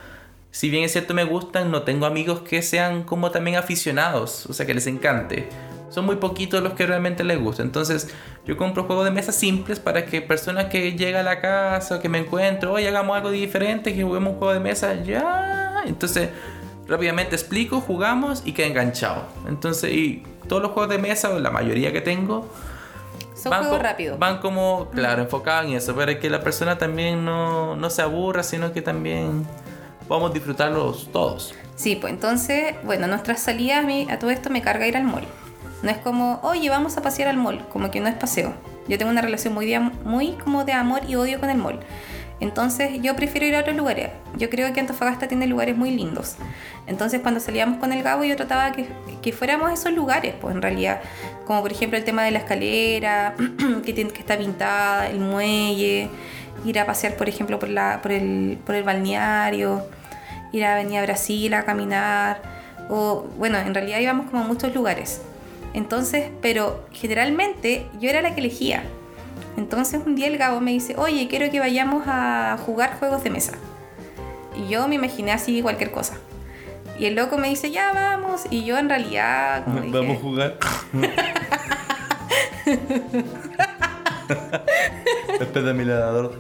si 0.51 0.69
bien 0.69 0.84
es 0.84 0.91
cierto 0.91 1.13
me 1.13 1.23
gustan, 1.23 1.71
no 1.71 1.84
tengo 1.84 2.06
amigos 2.06 2.41
que 2.41 2.62
sean 2.62 3.04
como 3.04 3.32
también 3.32 3.58
aficionados, 3.58 4.45
o 4.45 4.54
sea, 4.54 4.65
que 4.65 4.73
les 4.73 4.88
encante. 4.88 5.49
Son 5.89 6.06
muy 6.06 6.15
poquitos 6.15 6.63
los 6.63 6.73
que 6.73 6.86
realmente 6.86 7.23
les 7.25 7.38
gusta. 7.38 7.63
Entonces, 7.63 8.10
yo 8.45 8.56
compro 8.56 8.86
juegos 8.86 9.04
de 9.04 9.12
mesa 9.12 9.34
simples 9.34 9.80
para 9.80 10.06
que 10.06 10.21
personas 10.21 10.65
que 10.65 10.93
llegan 10.93 11.21
a 11.21 11.23
la 11.23 11.41
casa, 11.41 11.99
que 11.99 12.08
me 12.08 12.19
encuentro, 12.19 12.73
oye, 12.73 12.88
hagamos 12.88 13.17
algo 13.17 13.30
diferente, 13.30 13.93
que 13.93 14.04
juguemos 14.04 14.34
un 14.34 14.39
juego 14.39 14.54
de 14.54 14.62
mesa, 14.62 15.04
ya. 15.04 15.84
Entonces, 15.86 16.30
rápidamente 16.88 17.36
explico, 17.36 17.82
jugamos 17.82 18.43
y 18.45 18.54
queda 18.54 18.67
enganchado. 18.67 19.25
Entonces, 19.49 19.91
y 19.91 20.23
todos 20.47 20.62
los 20.62 20.71
juegos 20.71 20.91
de 20.91 20.97
mesa, 20.97 21.30
o 21.30 21.39
la 21.39 21.51
mayoría 21.51 21.91
que 21.91 22.01
tengo, 22.01 22.49
son 23.41 23.49
van 23.49 23.62
juegos 23.62 23.82
rápidos. 23.82 24.19
Van 24.19 24.38
como, 24.38 24.89
claro, 24.91 25.23
enfocados 25.23 25.65
en 25.65 25.77
eso, 25.77 25.95
pero 25.95 26.19
que 26.19 26.30
la 26.30 26.41
persona 26.41 26.77
también 26.77 27.25
no, 27.25 27.75
no 27.75 27.89
se 27.89 28.01
aburra, 28.01 28.43
sino 28.43 28.71
que 28.71 28.82
también 28.82 29.47
podamos 30.08 30.34
disfrutarlos 30.34 31.10
todos. 31.12 31.56
Sí, 31.75 31.95
pues 31.95 32.13
entonces, 32.13 32.75
bueno, 32.84 33.08
nuestras 33.08 33.41
salidas 33.41 33.84
a, 33.84 33.88
mí, 33.88 34.08
a 34.12 34.19
todo 34.19 34.30
esto 34.30 34.51
me 34.51 34.62
carga 34.62 34.86
ir 34.86 34.95
al 34.95 35.06
mall. 35.06 35.25
No 35.82 35.89
es 35.89 35.97
como, 35.97 36.39
oye, 36.43 36.69
vamos 36.69 36.97
a 36.97 37.01
pasear 37.01 37.30
al 37.30 37.38
mall, 37.38 37.67
como 37.69 37.89
que 37.89 37.99
no 37.99 38.08
es 38.08 38.13
paseo. 38.13 38.54
Yo 38.88 38.99
tengo 38.99 39.10
una 39.10 39.21
relación 39.21 39.56
muy, 39.56 39.75
muy 40.04 40.34
como 40.34 40.63
de 40.63 40.73
amor 40.73 41.01
y 41.08 41.15
odio 41.15 41.39
con 41.39 41.49
el 41.49 41.58
mall. 41.58 41.80
Entonces 42.41 43.01
yo 43.04 43.15
prefiero 43.15 43.45
ir 43.45 43.56
a 43.56 43.60
otros 43.60 43.77
lugares. 43.77 44.10
Yo 44.36 44.49
creo 44.49 44.73
que 44.73 44.80
Antofagasta 44.80 45.27
tiene 45.27 45.45
lugares 45.45 45.77
muy 45.77 45.91
lindos. 45.91 46.36
Entonces 46.88 47.21
cuando 47.21 47.39
salíamos 47.39 47.77
con 47.77 47.93
el 47.93 48.01
Gabo 48.01 48.23
yo 48.23 48.36
trataba 48.36 48.71
que, 48.71 48.88
que 49.21 49.32
fuéramos 49.32 49.69
a 49.69 49.73
esos 49.73 49.93
lugares, 49.93 50.34
pues 50.41 50.56
en 50.56 50.62
realidad. 50.62 51.01
Como 51.45 51.62
por 51.62 51.71
ejemplo 51.71 51.99
el 51.99 52.04
tema 52.04 52.23
de 52.23 52.32
la 52.32 52.39
escalera, 52.39 53.36
que, 53.86 53.93
tiene, 53.93 54.10
que 54.10 54.19
está 54.19 54.39
pintada, 54.39 55.08
el 55.08 55.19
muelle, 55.19 56.10
ir 56.65 56.80
a 56.80 56.86
pasear 56.88 57.15
por 57.15 57.30
ejemplo 57.30 57.60
por, 57.60 57.69
el, 57.69 58.58
por 58.65 58.75
el 58.75 58.84
balneario, 58.84 59.86
ir 60.51 60.65
a 60.65 60.73
Avenida 60.73 61.04
Brasil 61.04 61.54
a 61.54 61.63
caminar. 61.63 62.41
O 62.89 63.27
bueno, 63.38 63.60
en 63.60 63.73
realidad 63.75 63.99
íbamos 63.99 64.32
como 64.32 64.43
a 64.43 64.47
muchos 64.47 64.73
lugares. 64.73 65.21
Entonces, 65.75 66.32
pero 66.41 66.86
generalmente 66.91 67.86
yo 67.99 68.10
era 68.10 68.23
la 68.23 68.34
que 68.34 68.41
elegía. 68.41 68.84
Entonces 69.58 70.02
un 70.06 70.16
día 70.16 70.28
el 70.28 70.38
Gabo 70.38 70.62
me 70.62 70.72
dice, 70.72 70.96
oye, 70.98 71.28
quiero 71.28 71.50
que 71.52 71.60
vayamos 71.60 72.04
a 72.08 72.58
jugar 72.66 72.98
juegos 73.00 73.24
de 73.24 73.30
mesa. 73.30 73.54
Y 74.56 74.70
yo 74.70 74.88
me 74.88 74.96
imaginé 74.96 75.32
así 75.32 75.62
cualquier 75.62 75.92
cosa. 75.92 76.16
Y 76.98 77.06
el 77.06 77.16
loco 77.16 77.38
me 77.38 77.50
dice, 77.50 77.72
ya 77.72 77.92
vamos. 77.94 78.44
Y 78.50 78.64
yo 78.64 78.78
en 78.78 78.90
realidad... 78.90 79.64
vamos 79.68 80.18
a 80.18 80.20
jugar. 80.20 80.58
Espera 85.40 85.74
mi 85.74 85.84
ladrador. 85.84 86.38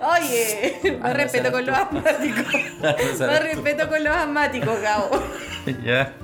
Oye, 0.00 0.98
más 1.02 1.14
respeto 1.14 1.50
con 1.50 1.66
los 1.66 1.76
asmáticos. 1.76 2.46
más 3.18 3.42
respeto 3.42 3.88
con 3.88 4.04
los 4.04 4.14
asmáticos, 4.14 4.80
Gabo. 4.80 5.10
Ya. 5.84 6.14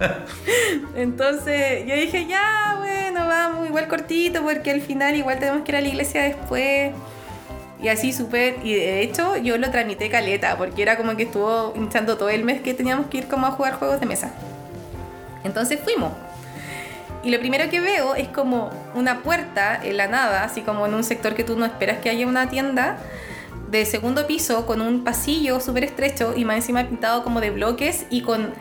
Entonces 0.95 1.87
yo 1.87 1.95
dije, 1.95 2.27
ya, 2.27 2.79
bueno, 3.11 3.27
vamos, 3.27 3.66
igual 3.66 3.88
cortito, 3.88 4.42
porque 4.42 4.70
al 4.70 4.81
final 4.81 5.16
igual 5.16 5.38
tenemos 5.38 5.62
que 5.62 5.73
ir 5.73 5.77
a 5.77 5.81
la 5.81 5.88
iglesia 5.88 6.23
después. 6.23 6.92
Y 7.83 7.88
así 7.88 8.12
súper, 8.12 8.59
y 8.62 8.75
de 8.75 9.03
hecho 9.03 9.37
yo 9.37 9.57
lo 9.57 9.70
tramité 9.70 10.11
caleta, 10.11 10.57
porque 10.57 10.83
era 10.83 10.96
como 10.96 11.16
que 11.16 11.25
estuvo 11.25 11.73
hinchando 11.75 12.18
todo 12.18 12.29
el 12.29 12.44
mes 12.44 12.61
que 12.61 12.75
teníamos 12.75 13.07
que 13.07 13.18
ir 13.18 13.27
como 13.27 13.46
a 13.46 13.53
jugar 13.53 13.75
juegos 13.75 14.01
de 14.01 14.07
mesa. 14.07 14.33
Entonces 15.44 15.81
fuimos. 15.83 16.12
Y 17.23 17.31
lo 17.31 17.38
primero 17.38 17.68
que 17.70 17.81
veo 17.81 18.14
es 18.14 18.29
como 18.29 18.70
una 18.94 19.23
puerta 19.23 19.81
en 19.83 19.96
la 19.96 20.07
nada, 20.07 20.44
así 20.44 20.61
como 20.61 20.87
en 20.87 20.94
un 20.94 21.05
sector 21.05 21.35
que 21.35 21.42
tú 21.42 21.57
no 21.57 21.64
esperas 21.64 21.99
que 21.99 22.11
haya 22.11 22.27
una 22.27 22.49
tienda 22.49 22.99
de 23.70 23.85
segundo 23.87 24.26
piso 24.26 24.66
con 24.66 24.80
un 24.80 25.04
pasillo 25.04 25.61
súper 25.61 25.85
estrecho 25.85 26.35
y 26.37 26.44
más 26.44 26.56
encima 26.56 26.85
pintado 26.85 27.22
como 27.22 27.40
de 27.40 27.50
bloques 27.50 28.06
y 28.11 28.22
con... 28.22 28.52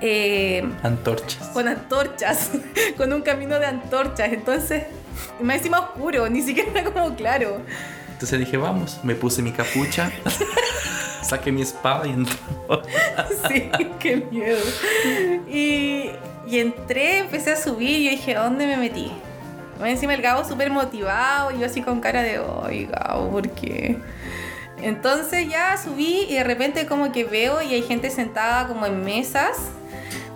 Eh, 0.00 0.66
antorchas. 0.82 1.48
Con 1.48 1.68
antorchas, 1.68 2.50
con 2.96 3.12
un 3.12 3.22
camino 3.22 3.58
de 3.58 3.66
antorchas. 3.66 4.32
Entonces, 4.32 4.84
más 5.42 5.58
encima 5.58 5.80
oscuro, 5.80 6.28
ni 6.28 6.42
siquiera 6.42 6.70
era 6.70 6.84
como 6.84 7.14
claro. 7.14 7.60
Entonces 8.12 8.38
dije, 8.38 8.56
vamos, 8.56 9.00
me 9.02 9.14
puse 9.14 9.42
mi 9.42 9.52
capucha, 9.52 10.10
saqué 11.22 11.52
mi 11.52 11.62
espada 11.62 12.06
y 12.06 12.12
entré. 12.12 12.36
sí, 13.48 13.70
qué 13.98 14.16
miedo. 14.30 14.60
Y, 15.48 16.10
y 16.46 16.58
entré, 16.58 17.18
empecé 17.18 17.52
a 17.52 17.56
subir 17.56 18.00
y 18.00 18.08
dije, 18.10 18.34
¿dónde 18.34 18.66
me 18.66 18.76
metí? 18.76 19.12
Más 19.78 19.88
encima 19.88 20.14
el 20.14 20.22
Gabo 20.22 20.48
súper 20.48 20.70
motivado 20.70 21.50
y 21.50 21.58
yo 21.58 21.66
así 21.66 21.82
con 21.82 22.00
cara 22.00 22.22
de, 22.22 22.40
ay 22.62 22.86
Gabo, 22.86 23.30
¿por 23.30 23.50
qué? 23.50 23.98
Entonces 24.82 25.48
ya 25.48 25.76
subí 25.76 26.26
y 26.28 26.34
de 26.34 26.44
repente 26.44 26.86
como 26.86 27.12
que 27.12 27.24
veo 27.24 27.62
y 27.62 27.74
hay 27.74 27.82
gente 27.82 28.10
sentada 28.10 28.66
como 28.66 28.86
en 28.86 29.04
mesas 29.04 29.56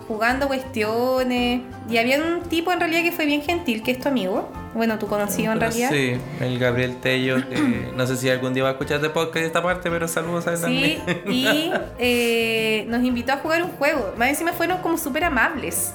jugando 0.09 0.47
cuestiones. 0.47 1.61
Y 1.87 1.97
había 1.97 2.19
un 2.21 2.41
tipo 2.41 2.73
en 2.73 2.79
realidad 2.79 3.03
que 3.03 3.11
fue 3.11 3.25
bien 3.25 3.43
gentil, 3.43 3.83
que 3.83 3.91
es 3.91 3.99
tu 3.99 4.09
amigo. 4.09 4.51
Bueno, 4.73 4.97
tú 4.97 5.07
conocido 5.07 5.53
en 5.53 5.59
realidad. 5.59 5.89
Sí, 5.91 6.17
el 6.41 6.59
Gabriel 6.59 6.97
Tello. 6.97 7.37
no 7.95 8.07
sé 8.07 8.17
si 8.17 8.29
algún 8.29 8.53
día 8.53 8.63
va 8.63 8.69
a 8.69 8.71
escuchar 8.73 8.97
este 8.97 9.09
podcast 9.09 9.45
esta 9.45 9.61
parte, 9.61 9.89
pero 9.89 10.07
saludos 10.07 10.47
a 10.47 10.53
él 10.53 10.57
sí, 10.57 10.99
Y 11.27 11.71
eh, 11.99 12.85
nos 12.87 13.03
invitó 13.03 13.33
a 13.33 13.37
jugar 13.37 13.63
un 13.63 13.71
juego. 13.71 14.13
Más 14.17 14.29
encima 14.29 14.51
fueron 14.51 14.79
como 14.79 14.97
súper 14.97 15.23
amables. 15.23 15.93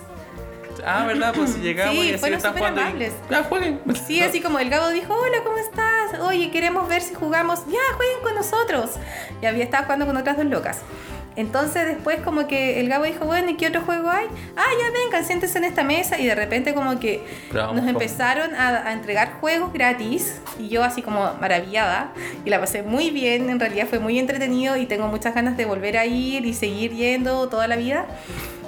Ah, 0.87 1.05
¿verdad? 1.07 1.33
Pues 1.35 1.51
si 1.55 1.61
llegamos 1.61 1.95
Sí, 1.95 2.11
y 2.11 2.13
así 2.15 2.33
están 2.33 2.53
jugando. 2.55 2.81
y- 2.81 2.85
amables. 2.85 3.13
Ya, 3.31 3.43
jueguen. 3.45 3.81
Sí, 4.07 4.21
así 4.21 4.41
como 4.41 4.59
el 4.59 4.69
Gabo 4.71 4.89
dijo, 4.91 5.15
hola, 5.15 5.39
¿cómo 5.45 5.57
estás? 5.59 6.21
Oye, 6.21 6.51
queremos 6.51 6.89
ver 6.89 7.01
si 7.03 7.15
jugamos. 7.15 7.61
Ya, 7.67 7.79
jueguen 7.97 8.21
con 8.23 8.35
nosotros. 8.35 8.91
Y 9.43 9.47
había 9.47 9.65
estado 9.65 9.85
jugando 9.85 10.07
con 10.07 10.17
otras 10.17 10.37
dos 10.37 10.47
locas. 10.47 10.81
Entonces 11.37 11.85
después 11.87 12.21
como 12.21 12.47
que 12.47 12.79
el 12.79 12.89
Gabo 12.89 13.05
dijo, 13.07 13.25
bueno, 13.25 13.51
¿y 13.51 13.57
qué 13.57 13.67
otro 13.67 13.81
juego 13.83 14.09
hay? 14.09 14.27
Ah, 14.57 14.67
ya 14.81 14.93
vengan, 15.05 15.25
siéntense 15.25 15.59
en 15.59 15.65
esta 15.65 15.83
mesa. 15.83 16.17
Y 16.21 16.27
de 16.27 16.35
repente 16.37 16.75
como 16.75 17.01
que 17.01 17.25
nos 17.53 17.89
empezaron 17.89 18.55
a, 18.55 18.87
a 18.89 18.93
entregar 18.93 19.33
juegos 19.41 19.73
gratis. 19.73 20.41
Y 20.61 20.69
yo 20.69 20.85
así 20.85 21.03
como 21.03 21.35
maravillada. 21.41 22.13
Y 22.45 22.51
la 22.51 22.61
pasé 22.61 22.83
muy 22.85 23.11
bien, 23.11 23.51
en 23.51 23.59
realidad 23.59 23.89
fue 23.89 23.99
muy 23.99 24.19
entretenido. 24.21 24.77
Y 24.77 24.87
tengo 24.87 25.09
muchas 25.09 25.35
ganas 25.35 25.57
de 25.57 25.65
volver 25.65 25.97
a 25.99 26.07
ir 26.07 26.47
y 26.47 26.55
seguir 26.55 26.93
yendo 26.93 27.49
toda 27.49 27.67
la 27.67 27.75
vida. 27.77 28.07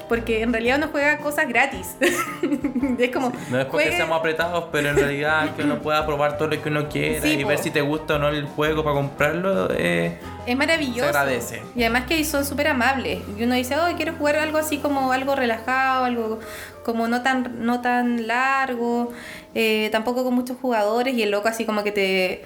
Porque 0.08 0.42
en 0.42 0.52
realidad 0.52 0.76
uno 0.78 0.88
juega 0.92 1.18
cosas 1.18 1.48
gratis. 1.48 1.96
es 2.98 3.10
como... 3.10 3.32
No 3.50 3.58
es 3.60 3.64
porque 3.66 3.86
juegue- 3.86 3.96
seamos 3.96 4.18
apretados, 4.18 4.64
pero 4.70 4.90
en 4.90 4.96
realidad 4.96 5.54
que 5.56 5.62
uno 5.62 5.80
pueda 5.80 6.06
probar 6.06 6.38
todo 6.38 6.48
lo 6.48 6.62
que 6.62 6.68
uno 6.68 6.88
quiera 6.88 7.20
Sí, 7.22 7.32
y 7.38 7.42
po. 7.42 7.48
ver 7.48 7.58
si 7.58 7.70
te 7.70 7.80
gusta 7.80 8.14
o 8.14 8.18
no 8.18 8.28
el 8.28 8.44
juego 8.46 8.84
para 8.84 8.94
comprarlo. 8.94 9.68
Eh, 9.72 10.16
Es 10.46 10.56
maravilloso. 10.56 11.00
Se 11.02 11.06
agradece. 11.18 11.62
Y 11.74 11.82
además 11.82 12.04
que 12.06 12.22
son 12.24 12.44
súper 12.44 12.68
amables. 12.68 13.20
Y 13.36 13.42
uno 13.42 13.54
dice, 13.54 13.76
oh, 13.76 13.96
quiero 13.96 14.12
jugar 14.14 14.36
algo 14.36 14.58
así 14.58 14.78
como 14.78 15.10
algo 15.12 15.34
relajado, 15.34 16.04
algo 16.04 16.38
como 16.84 17.08
no 17.08 17.22
tan, 17.22 17.64
no 17.66 17.80
tan 17.80 18.28
largo, 18.28 19.12
eh, 19.54 19.88
tampoco 19.90 20.22
con 20.22 20.34
muchos 20.34 20.56
jugadores. 20.60 21.14
Y 21.14 21.22
el 21.22 21.30
loco 21.32 21.48
así 21.48 21.64
como 21.64 21.82
que 21.82 21.90
te... 21.92 22.44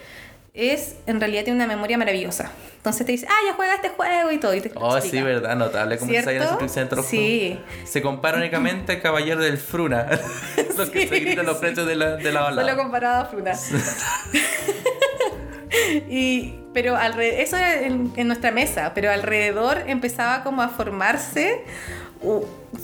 Es, 0.53 0.97
en 1.07 1.21
realidad 1.21 1.45
tiene 1.45 1.59
una 1.59 1.69
memoria 1.69 1.97
maravillosa. 1.97 2.51
Entonces 2.77 3.07
te 3.07 3.13
dice, 3.13 3.27
ah, 3.29 3.37
ya 3.47 3.55
juega 3.55 3.75
este 3.75 3.91
juego 3.91 4.33
y 4.33 4.39
todo. 4.39 4.55
Y 4.55 4.61
te 4.61 4.73
oh, 4.75 4.97
explica. 4.97 5.19
sí, 5.19 5.23
verdad, 5.23 5.55
notable 5.55 5.99
como 5.99 6.13
en 6.13 6.29
el 6.63 6.71
centro. 6.71 7.03
Sí. 7.03 7.59
Se 7.85 8.03
compara 8.03 8.39
únicamente 8.39 8.93
al 8.93 9.03
caballero 9.03 9.43
del 9.43 9.59
Fruna. 9.59 10.09
Los 10.77 10.91
que 10.91 11.07
se 11.07 11.21
gritan 11.21 11.47
los 11.47 11.57
sí. 11.57 11.61
precios 11.61 11.87
de 11.87 11.95
la, 11.95 12.17
de 12.17 12.33
la 12.33 12.41
balada. 12.41 12.69
Solo 12.69 12.83
comparado 12.83 13.23
a 13.23 13.27
Fruna. 13.27 13.53
y, 16.09 16.55
pero 16.73 16.97
alre- 16.97 17.41
eso 17.43 17.57
era 17.57 17.83
en, 17.83 18.13
en 18.17 18.27
nuestra 18.27 18.51
mesa, 18.51 18.93
pero 18.95 19.11
alrededor 19.11 19.85
empezaba 19.87 20.43
como 20.43 20.63
a 20.63 20.69
formarse 20.69 21.65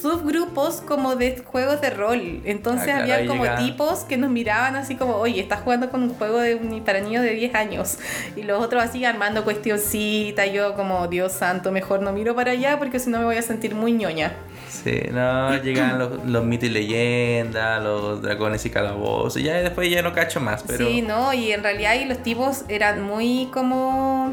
subgrupos 0.01 0.81
como 0.81 1.15
de 1.17 1.43
juegos 1.45 1.81
de 1.81 1.91
rol. 1.91 2.41
Entonces 2.45 2.89
Ah, 2.93 2.99
había 3.01 3.27
como 3.27 3.45
llega- 3.45 3.57
tipos 3.57 4.01
que 4.01 4.17
nos 4.17 4.31
miraban 4.31 4.77
así 4.77 4.97
como, 4.97 5.15
oye, 5.17 5.41
estás 5.41 5.61
jugando 5.61 5.91
con 5.91 6.03
un 6.03 6.15
juego 6.15 6.39
de 6.41 6.55
un- 6.55 6.83
para 6.85 7.01
niños 7.01 7.23
de 7.23 7.31
10 7.31 7.55
años. 7.55 7.99
Y 8.35 8.43
los 8.43 8.63
otros 8.63 8.83
así 8.83 9.05
armando 9.05 9.45
cuestioncitas. 9.45 10.51
Yo 10.53 10.75
como, 10.75 11.07
Dios 11.09 11.33
santo, 11.33 11.71
mejor 11.73 12.01
no 12.03 12.13
miro 12.13 12.35
para 12.35 12.53
allá 12.53 12.79
porque 12.79 12.99
si 12.99 13.11
no 13.11 13.19
me 13.19 13.25
voy 13.25 13.37
a 13.37 13.43
sentir 13.43 13.75
muy 13.75 13.93
ñoña. 13.93 14.33
Sí, 14.69 15.01
no, 15.13 15.55
llegan 15.63 15.99
los, 15.99 16.25
los 16.25 16.45
mitos 16.45 16.69
y 16.69 16.73
leyendas, 16.73 17.83
los 17.83 18.23
dragones 18.23 18.65
y 18.67 18.71
calabozos. 18.71 19.43
Ya 19.43 19.55
después 19.55 19.91
ya 19.91 20.03
no 20.03 20.13
cacho 20.13 20.41
más, 20.41 20.63
pero. 20.67 20.87
Sí, 20.87 21.03
no, 21.03 21.33
y 21.33 21.53
en 21.53 21.63
realidad 21.63 21.93
ahí 21.93 22.05
los 22.05 22.23
tipos 22.23 22.65
eran 22.69 23.03
muy 23.03 23.49
como... 23.53 24.33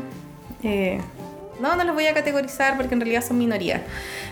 eh, 0.63 0.99
no, 1.59 1.75
no 1.75 1.83
los 1.83 1.93
voy 1.95 2.07
a 2.07 2.13
categorizar 2.13 2.75
porque 2.77 2.93
en 2.95 3.01
realidad 3.01 3.23
son 3.25 3.37
minoría. 3.37 3.83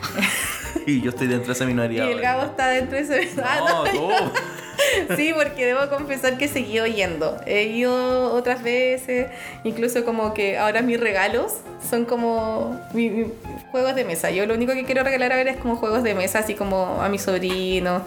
Y 0.86 1.01
yo 1.01 1.10
estoy 1.12 1.27
dentro 1.27 1.47
de 1.47 1.53
esa 1.53 1.65
minoría. 1.65 2.07
Y 2.07 2.12
el. 2.13 2.21
Gabo 2.21 2.43
está 2.43 2.69
dentro 2.69 2.97
de 2.97 3.03
ese... 3.03 3.36
No, 3.36 3.43
Ah, 3.45 3.60
no, 3.67 3.84
tú. 3.86 4.10
Sí, 5.15 5.31
porque 5.36 5.65
debo 5.67 5.88
confesar 5.89 6.38
que 6.39 6.47
seguido 6.47 6.88
yendo. 6.88 7.38
He 7.45 7.63
ido 7.65 8.34
otras 8.34 8.63
veces, 8.63 9.27
incluso 9.63 10.03
como 10.03 10.34
que 10.34 10.57
ahora 10.57 10.81
mis 10.81 10.99
regalos 10.99 11.57
son 11.88 12.05
como 12.05 12.79
mi- 12.93 13.10
mi- 13.12 13.31
juegos 13.71 13.93
de 13.95 14.05
mesa. 14.05 14.31
Yo 14.31 14.45
lo 14.47 14.55
único 14.55 14.73
que 14.73 14.84
quiero 14.84 15.03
regalar 15.03 15.34
ahora 15.34 15.51
es 15.51 15.57
como 15.57 15.75
juegos 15.75 16.01
de 16.03 16.15
mesa, 16.15 16.39
así 16.39 16.55
como 16.55 16.99
a 17.01 17.10
mi 17.10 17.19
sobrino. 17.19 18.03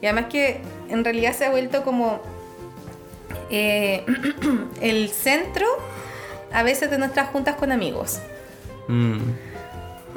Y 0.00 0.06
además 0.06 0.26
que 0.30 0.60
en 0.88 1.02
realidad 1.04 1.34
se 1.34 1.46
ha 1.46 1.50
vuelto 1.50 1.82
como 1.82 2.20
eh, 3.50 4.04
el 4.80 5.08
centro 5.10 5.66
a 6.52 6.62
veces 6.62 6.90
de 6.90 6.98
nuestras 6.98 7.28
juntas 7.30 7.56
con 7.56 7.72
amigos. 7.72 8.20
Mm. 8.88 9.18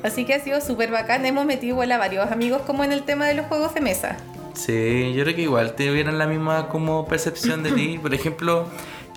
Así 0.04 0.26
que 0.26 0.34
ha 0.36 0.40
sido 0.40 0.62
súper 0.62 0.92
bacán. 0.92 1.26
Hemos 1.26 1.46
metido 1.46 1.74
igual 1.74 1.92
a 1.92 1.98
varios 1.98 2.32
amigos 2.32 2.62
como 2.64 2.84
en 2.84 2.92
el 2.92 3.04
tema 3.04 3.26
de 3.26 3.34
los 3.34 3.46
juegos 3.48 3.74
de 3.74 3.82
mesa. 3.82 4.18
Sí, 4.54 5.14
yo 5.16 5.24
creo 5.24 5.36
que 5.36 5.42
igual 5.44 5.76
tuvieran 5.76 6.18
la 6.18 6.28
misma 6.28 6.68
como 6.70 7.06
percepción 7.08 7.64
de 7.64 7.72
ti. 7.72 7.98
Por 8.02 8.14
ejemplo, 8.14 8.66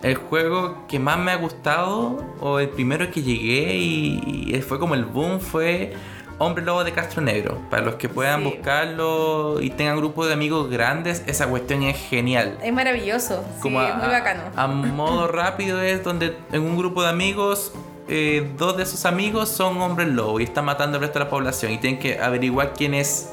el 0.02 0.14
juego 0.16 0.86
que 0.88 0.98
más 0.98 1.18
me 1.18 1.30
ha 1.32 1.36
gustado, 1.36 2.24
o 2.40 2.58
el 2.58 2.68
primero 2.70 3.10
que 3.10 3.22
llegué 3.22 3.74
y, 3.76 4.52
y 4.54 4.60
fue 4.62 4.78
como 4.78 4.94
el 4.94 5.04
boom, 5.04 5.40
fue 5.40 5.92
Hombre 6.38 6.64
Lobo 6.64 6.84
de 6.84 6.92
Castro 6.92 7.20
Negro. 7.20 7.58
Para 7.70 7.82
los 7.82 7.96
que 7.96 8.08
puedan 8.08 8.40
Sí. 8.42 8.46
buscarlo 8.46 9.60
y 9.60 9.68
tengan 9.70 9.98
grupos 9.98 10.26
de 10.28 10.32
amigos 10.32 10.70
grandes, 10.70 11.22
esa 11.26 11.46
cuestión 11.46 11.82
es 11.82 11.98
genial. 11.98 12.56
Es 12.62 12.72
maravilloso. 12.72 13.44
Sí, 13.56 13.60
Como 13.60 13.82
es 13.82 13.94
muy 13.94 14.06
a, 14.06 14.08
bacano. 14.08 14.42
a 14.56 14.66
modo 14.66 15.28
rápido 15.28 15.82
es 15.82 16.02
donde 16.02 16.34
en 16.52 16.62
un 16.62 16.78
grupo 16.78 17.02
de 17.02 17.10
amigos, 17.10 17.72
eh, 18.10 18.50
dos 18.58 18.76
de 18.76 18.82
esos 18.82 19.04
amigos 19.06 19.48
son 19.48 19.80
hombres 19.80 20.08
lobo 20.08 20.40
y 20.40 20.44
están 20.44 20.64
matando 20.64 20.96
al 20.98 21.02
resto 21.02 21.18
de 21.20 21.24
la 21.26 21.30
población 21.30 21.72
y 21.72 21.78
tienen 21.78 21.98
que 22.00 22.18
averiguar 22.20 22.72
quién 22.76 22.92
es 22.94 23.30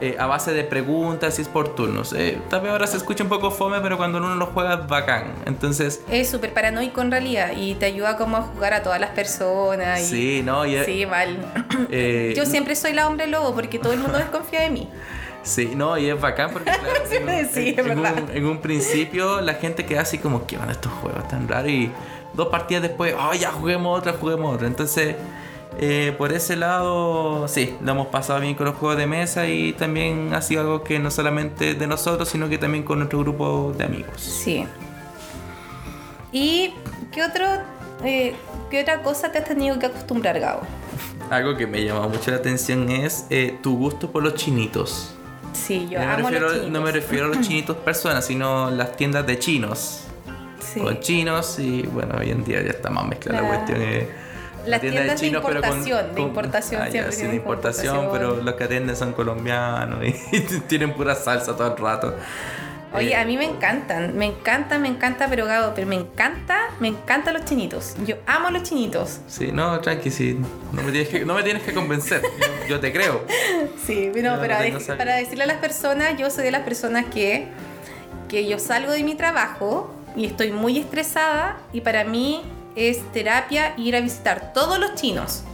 eh, 0.00 0.16
a 0.18 0.26
base 0.26 0.52
de 0.52 0.64
preguntas 0.64 1.38
y 1.38 1.42
es 1.42 1.48
por 1.48 1.76
turnos. 1.76 2.12
Eh, 2.12 2.36
tal 2.50 2.62
vez 2.62 2.72
ahora 2.72 2.88
se 2.88 2.96
escucha 2.96 3.22
un 3.22 3.28
poco 3.30 3.52
fome, 3.52 3.80
pero 3.80 3.96
cuando 3.96 4.18
uno 4.18 4.34
lo 4.34 4.46
juega 4.46 4.74
bacán. 4.74 5.32
Entonces, 5.46 6.00
Es 6.10 6.28
súper 6.28 6.52
paranoico 6.52 7.00
en 7.02 7.12
realidad 7.12 7.52
y 7.56 7.74
te 7.76 7.86
ayuda 7.86 8.16
como 8.16 8.36
a 8.36 8.42
jugar 8.42 8.74
a 8.74 8.82
todas 8.82 9.00
las 9.00 9.10
personas. 9.10 10.00
y- 10.00 10.04
sí, 10.06 10.42
¿no? 10.44 10.66
Y, 10.66 10.82
Sí, 10.84 11.06
mal. 11.06 11.36
eh, 11.92 12.34
Yo 12.36 12.44
siempre 12.46 12.74
soy 12.74 12.94
la 12.94 13.06
hombre 13.06 13.28
lobo 13.28 13.54
porque 13.54 13.78
todo 13.78 13.92
el 13.92 14.00
mundo 14.00 14.18
desconfía 14.18 14.62
de 14.62 14.70
mí. 14.70 14.88
Sí, 15.42 15.72
no, 15.74 15.98
y 15.98 16.08
es 16.08 16.20
bacán 16.20 16.50
porque 16.52 16.70
claro, 16.80 16.88
en, 17.10 17.22
un- 17.22 17.52
Sí, 17.52 17.60
en- 17.60 17.72
es 17.72 17.78
en 17.78 17.86
verdad. 17.88 18.14
un, 18.28 18.36
en 18.36 18.46
un 18.46 18.58
principio 18.58 19.40
la 19.40 19.54
gente 19.54 19.84
queda 19.84 20.02
así 20.02 20.18
como, 20.18 20.46
¿qué 20.46 20.56
van 20.56 20.70
estos 20.70 20.92
juegos 20.92 21.26
tan 21.28 21.48
raros? 21.48 21.70
Y 21.70 21.90
dos 22.34 22.48
partidas 22.48 22.82
después, 22.82 23.14
oh, 23.18 23.34
ya 23.34 23.50
juguemos 23.50 23.98
otra, 23.98 24.12
juguemos 24.12 24.54
otra. 24.54 24.66
Entonces, 24.68 25.16
eh, 25.78 26.14
por 26.18 26.32
ese 26.32 26.54
lado, 26.56 27.48
sí, 27.48 27.74
lo 27.82 27.92
hemos 27.92 28.06
pasado 28.08 28.40
bien 28.40 28.54
con 28.54 28.66
los 28.66 28.76
juegos 28.76 28.98
de 28.98 29.06
mesa 29.06 29.46
y 29.48 29.72
también 29.72 30.32
ha 30.34 30.42
sido 30.42 30.60
algo 30.60 30.82
que 30.84 30.98
no 30.98 31.10
solamente 31.10 31.74
de 31.74 31.86
nosotros, 31.86 32.28
sino 32.28 32.48
que 32.48 32.58
también 32.58 32.84
con 32.84 32.98
nuestro 32.98 33.18
grupo 33.20 33.72
de 33.76 33.84
amigos. 33.84 34.20
Sí. 34.20 34.64
¿Y 36.30 36.74
qué 37.10 37.22
otro, 37.24 37.44
eh, 38.04 38.34
qué 38.70 38.82
otra 38.82 39.02
cosa 39.02 39.32
te 39.32 39.38
has 39.38 39.44
tenido 39.44 39.78
que 39.78 39.86
acostumbrar, 39.86 40.38
Gabo? 40.40 40.62
Algo 41.30 41.56
que 41.56 41.66
me 41.66 41.84
llama 41.84 42.06
mucho 42.08 42.30
la 42.30 42.38
atención 42.38 42.90
es 42.90 43.26
eh, 43.30 43.58
tu 43.62 43.76
gusto 43.76 44.10
por 44.10 44.22
los 44.22 44.34
chinitos. 44.34 45.14
Sí, 45.52 45.88
yo 45.90 45.98
no, 46.00 46.06
me 46.06 46.16
refiero, 46.30 46.48
los 46.52 46.68
no 46.70 46.80
me 46.80 46.92
refiero 46.92 47.24
a 47.26 47.28
los 47.28 47.40
chinitos 47.46 47.76
personas, 47.78 48.24
sino 48.24 48.70
las 48.70 48.96
tiendas 48.96 49.26
de 49.26 49.38
chinos. 49.38 50.04
Sí. 50.60 50.80
con 50.80 51.00
chinos 51.00 51.58
y 51.58 51.82
bueno, 51.82 52.14
hoy 52.18 52.30
en 52.30 52.44
día 52.44 52.62
ya 52.62 52.70
está 52.70 52.88
más 52.88 53.04
mezclada 53.06 53.42
la, 53.42 53.48
La- 53.48 53.54
cuestión. 53.56 53.82
eh, 53.82 54.08
Las 54.64 54.80
tienda 54.80 55.00
tiendas 55.00 55.20
de 55.20 55.26
chinos, 55.26 55.42
pero 55.46 55.60
con- 55.60 55.68
importación, 55.70 56.06
de 56.08 56.12
con- 56.14 56.22
importación 56.28 56.82
ah, 56.82 56.90
siempre 56.90 57.12
sí, 57.12 57.26
de 57.26 57.34
importación. 57.34 58.08
pero 58.12 58.36
los 58.42 58.54
que 58.54 58.64
atienden 58.64 58.96
son 58.96 59.12
colombianos 59.12 59.98
y 60.06 60.12
tienen 60.68 60.94
pura 60.94 61.14
salsa 61.14 61.54
todo 61.56 61.72
el 61.72 61.76
rato. 61.76 62.14
Oye, 62.94 63.12
Eh, 63.12 63.16
a 63.16 63.24
mí 63.24 63.36
me 63.38 63.44
encantan, 63.46 64.16
me 64.16 64.26
encantan, 64.26 64.82
me 64.82 64.88
encanta, 64.88 65.26
pero 65.28 65.46
Gabo, 65.46 65.72
pero 65.74 65.86
me 65.86 65.94
encanta, 65.96 66.68
me 66.78 66.88
encantan 66.88 67.34
los 67.34 67.44
chinitos. 67.44 67.94
Yo 68.06 68.16
amo 68.26 68.50
los 68.50 68.62
chinitos. 68.64 69.20
Sí, 69.28 69.50
no, 69.52 69.80
tranqui, 69.80 70.10
sí. 70.10 70.38
No 70.72 70.82
me 70.82 70.92
tienes 70.92 71.08
que, 71.08 71.24
no 71.24 71.34
me 71.34 71.42
tienes 71.42 71.62
que 71.62 71.72
convencer. 71.72 72.20
Yo, 72.22 72.68
yo 72.68 72.80
te 72.80 72.92
creo. 72.92 73.24
Sí, 73.86 74.10
no, 74.14 74.36
no 74.36 74.40
pero 74.40 74.56
sabido. 74.56 74.80
para 74.98 75.16
decirle 75.16 75.44
a 75.44 75.46
las 75.46 75.56
personas, 75.58 76.16
yo 76.18 76.28
soy 76.30 76.44
de 76.44 76.50
las 76.50 76.62
personas 76.62 77.06
que, 77.06 77.48
que 78.28 78.46
yo 78.46 78.58
salgo 78.58 78.92
de 78.92 79.02
mi 79.04 79.14
trabajo 79.14 79.90
y 80.14 80.26
estoy 80.26 80.52
muy 80.52 80.78
estresada 80.78 81.56
y 81.72 81.80
para 81.80 82.04
mí 82.04 82.42
es 82.76 83.00
terapia 83.12 83.74
ir 83.78 83.96
a 83.96 84.00
visitar 84.00 84.52
todos 84.52 84.78
los 84.78 84.94
chinos. 84.94 85.44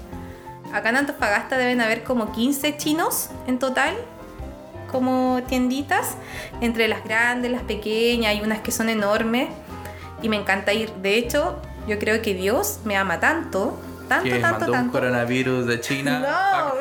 Acá 0.72 0.90
en 0.90 0.96
Antofagasta 0.96 1.56
deben 1.56 1.80
haber 1.80 2.02
como 2.04 2.32
15 2.32 2.76
chinos 2.76 3.30
en 3.46 3.58
total, 3.58 3.94
como 4.90 5.40
tienditas, 5.46 6.16
entre 6.60 6.88
las 6.88 7.04
grandes, 7.04 7.50
las 7.50 7.62
pequeñas, 7.62 8.32
hay 8.32 8.40
unas 8.40 8.60
que 8.60 8.72
son 8.72 8.88
enormes 8.88 9.48
y 10.22 10.28
me 10.28 10.36
encanta 10.36 10.72
ir. 10.72 10.90
De 10.94 11.16
hecho, 11.16 11.60
yo 11.86 11.98
creo 11.98 12.20
que 12.22 12.34
Dios 12.34 12.80
me 12.84 12.96
ama 12.96 13.20
tanto, 13.20 13.78
tanto, 14.08 14.24
que 14.24 14.30
tanto, 14.38 14.50
mandó 14.58 14.66
un 14.66 14.72
tanto. 14.72 14.92
coronavirus 14.92 15.66
de 15.66 15.80
China. 15.80 16.18
No. 16.20 16.78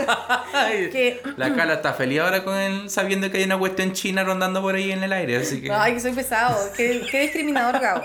Que- 0.92 1.22
La 1.38 1.54
Cala 1.54 1.74
está 1.76 1.94
feliz 1.94 2.20
ahora 2.22 2.44
con 2.44 2.56
él 2.56 2.90
sabiendo 2.90 3.30
que 3.30 3.38
hay 3.38 3.44
una 3.44 3.58
cuestión 3.58 3.94
china 3.94 4.24
rondando 4.24 4.62
por 4.62 4.76
ahí 4.76 4.92
en 4.92 5.04
el 5.04 5.14
aire, 5.14 5.38
así 5.38 5.62
que... 5.62 5.72
Ay, 5.72 5.94
que 5.94 6.00
soy 6.00 6.14
pesado. 6.14 6.58
Qué, 6.76 7.06
qué 7.12 7.22
discriminador, 7.22 7.80
Gabo. 7.82 8.04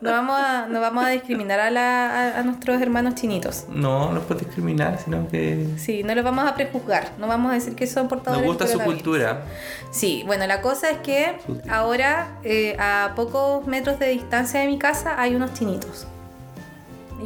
No 0.00 0.12
vamos 0.12 0.38
a, 0.40 0.66
no 0.68 0.80
vamos 0.80 1.04
a 1.04 1.08
discriminar 1.08 1.58
a, 1.60 1.70
la- 1.70 2.10
a- 2.34 2.38
a 2.38 2.42
nuestros 2.42 2.80
hermanos 2.80 3.14
chinitos. 3.16 3.66
No, 3.68 4.12
no 4.12 4.20
puedes 4.22 4.44
discriminar, 4.46 4.98
sino 5.04 5.28
que 5.28 5.66
Sí, 5.76 6.02
no 6.02 6.14
los 6.14 6.24
vamos 6.24 6.46
a 6.48 6.54
prejuzgar. 6.54 7.10
No 7.18 7.26
vamos 7.26 7.50
a 7.50 7.54
decir 7.54 7.74
que 7.74 7.86
son 7.86 8.08
portadores 8.08 8.46
nos 8.46 8.56
gusta 8.56 8.66
su 8.72 8.78
cultura. 8.80 9.42
Sí, 9.90 10.22
bueno, 10.26 10.46
la 10.46 10.60
cosa 10.60 10.90
es 10.90 10.98
que 10.98 11.36
ahora, 11.68 12.28
eh, 12.44 12.76
a 12.78 13.12
pocos 13.16 13.66
metros 13.66 13.98
de 13.98 14.08
distancia 14.08 14.60
de 14.60 14.66
mi 14.66 14.78
casa, 14.78 15.20
hay 15.20 15.34
unos 15.34 15.52
chinitos. 15.54 16.06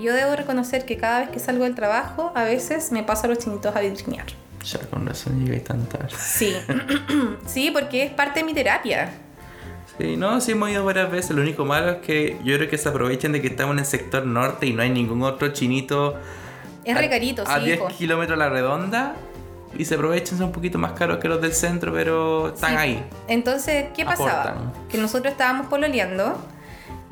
Yo 0.01 0.15
debo 0.15 0.35
reconocer 0.37 0.85
que 0.85 0.97
cada 0.97 1.21
vez 1.21 1.31
que 1.31 1.39
salgo 1.39 1.65
del 1.65 1.75
trabajo, 1.75 2.33
a 2.35 2.45
veces 2.45 2.93
me 2.93 3.03
paso 3.03 3.25
a 3.25 3.29
los 3.29 3.39
chinitos 3.39 3.75
a 3.77 3.81
vitrinear. 3.81 4.27
Ya 4.65 4.79
con 4.91 5.07
razón 5.07 5.45
llegué 5.45 5.61
tan 5.61 5.87
tarde. 5.87 6.09
Sí, 6.17 6.55
sí, 7.47 7.71
porque 7.73 8.05
es 8.05 8.13
parte 8.13 8.41
de 8.41 8.47
mi 8.47 8.55
terapia. 8.55 9.11
Sí, 9.99 10.17
no, 10.17 10.41
sí 10.41 10.53
hemos 10.53 10.71
ido 10.71 10.85
varias 10.85 11.11
veces. 11.11 11.33
Lo 11.33 11.43
único 11.43 11.65
malo 11.65 11.91
es 11.91 11.97
que 11.99 12.39
yo 12.45 12.57
creo 12.57 12.71
que 12.71 12.79
se 12.79 12.89
aprovechan 12.89 13.33
de 13.33 13.43
que 13.43 13.49
estamos 13.49 13.75
en 13.75 13.81
el 13.81 13.85
sector 13.87 14.25
norte 14.25 14.67
y 14.67 14.73
no 14.73 14.83
hay 14.83 14.91
ningún 14.91 15.23
otro 15.23 15.49
chinito. 15.53 16.17
Es 16.85 16.97
recarito, 16.97 17.45
a 17.47 17.59
sí. 17.59 17.67
10 17.67 17.79
po. 17.81 17.89
kilómetros 17.89 18.37
a 18.37 18.39
la 18.39 18.49
redonda. 18.49 19.15
Y 19.77 19.85
se 19.87 19.95
aprovechan, 19.95 20.37
son 20.39 20.49
un 20.49 20.53
poquito 20.53 20.79
más 20.79 20.93
caros 20.93 21.19
que 21.19 21.29
los 21.29 21.41
del 21.41 21.53
centro, 21.55 21.93
pero 21.93 22.49
están 22.49 22.71
Sí. 22.73 22.77
ahí. 22.77 23.05
Entonces, 23.27 23.87
¿qué 23.97 24.05
pasaba? 24.05 24.43
Aportan. 24.43 24.73
Que 24.91 24.99
nosotros 24.99 25.33
estábamos 25.33 25.67
pololeando 25.69 26.37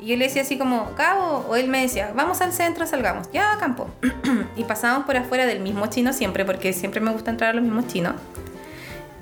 y 0.01 0.07
yo 0.07 0.17
le 0.17 0.25
decía 0.25 0.41
así 0.41 0.57
como, 0.57 0.95
Cabo, 0.95 1.45
o 1.47 1.55
él 1.55 1.67
me 1.67 1.83
decía, 1.83 2.11
vamos 2.15 2.41
al 2.41 2.51
centro, 2.53 2.87
salgamos, 2.87 3.31
ya 3.31 3.53
a 3.53 3.59
campo. 3.59 3.87
y 4.55 4.63
pasábamos 4.63 5.05
por 5.05 5.15
afuera 5.15 5.45
del 5.45 5.59
mismo 5.59 5.85
chino 5.87 6.11
siempre, 6.11 6.43
porque 6.43 6.73
siempre 6.73 6.99
me 6.99 7.11
gusta 7.11 7.29
entrar 7.29 7.51
a 7.51 7.53
los 7.53 7.63
mismos 7.63 7.85
chinos. 7.85 8.15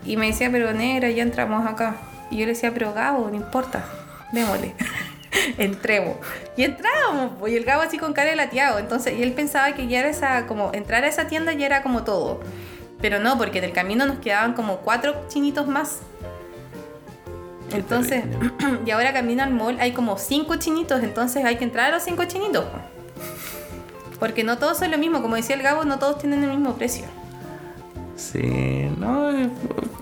Y 0.06 0.15
me 0.15 0.28
decía, 0.28 0.50
pero 0.50 0.72
negra, 0.72 1.10
ya 1.10 1.22
entramos 1.22 1.68
acá. 1.68 1.98
Y 2.32 2.38
yo 2.38 2.46
le 2.46 2.54
decía, 2.54 2.74
pero 2.74 2.94
Gabo, 2.94 3.28
no 3.30 3.36
importa, 3.36 3.84
démosle. 4.32 4.74
Entremos. 5.58 6.15
Y 6.56 6.63
entrábamos, 6.63 7.50
y 7.50 7.58
el 7.58 7.65
Gabo 7.65 7.82
así 7.82 7.98
con 7.98 8.13
cara 8.13 8.30
de 8.30 8.38
lateado. 8.38 8.80
Entonces, 8.80 9.15
él 9.20 9.34
pensaba 9.34 9.74
que 9.74 9.88
ya 9.88 10.00
era 10.00 10.10
esa, 10.10 10.48
como, 10.48 10.72
entrar 10.74 11.04
a 11.04 11.08
esa 11.08 11.28
tienda 11.28 11.52
ya 11.52 11.65
era 11.65 11.84
como 11.84 12.04
todo. 12.04 12.39
Pero 13.02 13.20
no, 13.20 13.38
porque 13.38 13.58
en 13.58 13.65
el 13.65 13.74
camino 13.74 14.06
nos 14.06 14.20
quedaban 14.20 14.54
como 14.54 14.78
cuatro 14.78 15.26
chinitos 15.28 15.68
más. 15.68 16.00
Entonces, 17.73 18.23
y 18.86 18.91
ahora 18.91 19.13
camino 19.13 19.43
al 19.43 19.53
mall, 19.53 19.77
hay 19.79 19.91
como 19.93 20.17
cinco 20.17 20.55
chinitos, 20.55 21.03
entonces 21.03 21.45
hay 21.45 21.58
que 21.58 21.63
entrar 21.63 21.91
a 21.91 21.95
los 21.95 22.03
cinco 22.03 22.23
chinitos. 22.25 22.65
po. 22.65 22.77
Porque 24.19 24.43
no 24.43 24.58
todos 24.58 24.77
son 24.77 24.91
lo 24.91 24.97
mismo, 24.97 25.21
como 25.21 25.36
decía 25.36 25.55
el 25.55 25.62
Gabo, 25.62 25.86
no 25.86 25.97
todos 25.99 26.17
tienen 26.19 26.43
el 26.43 26.49
mismo 26.49 26.73
precio. 26.75 27.05
Sí, 28.17 28.89
no. 28.97 29.32
eh, 29.32 29.49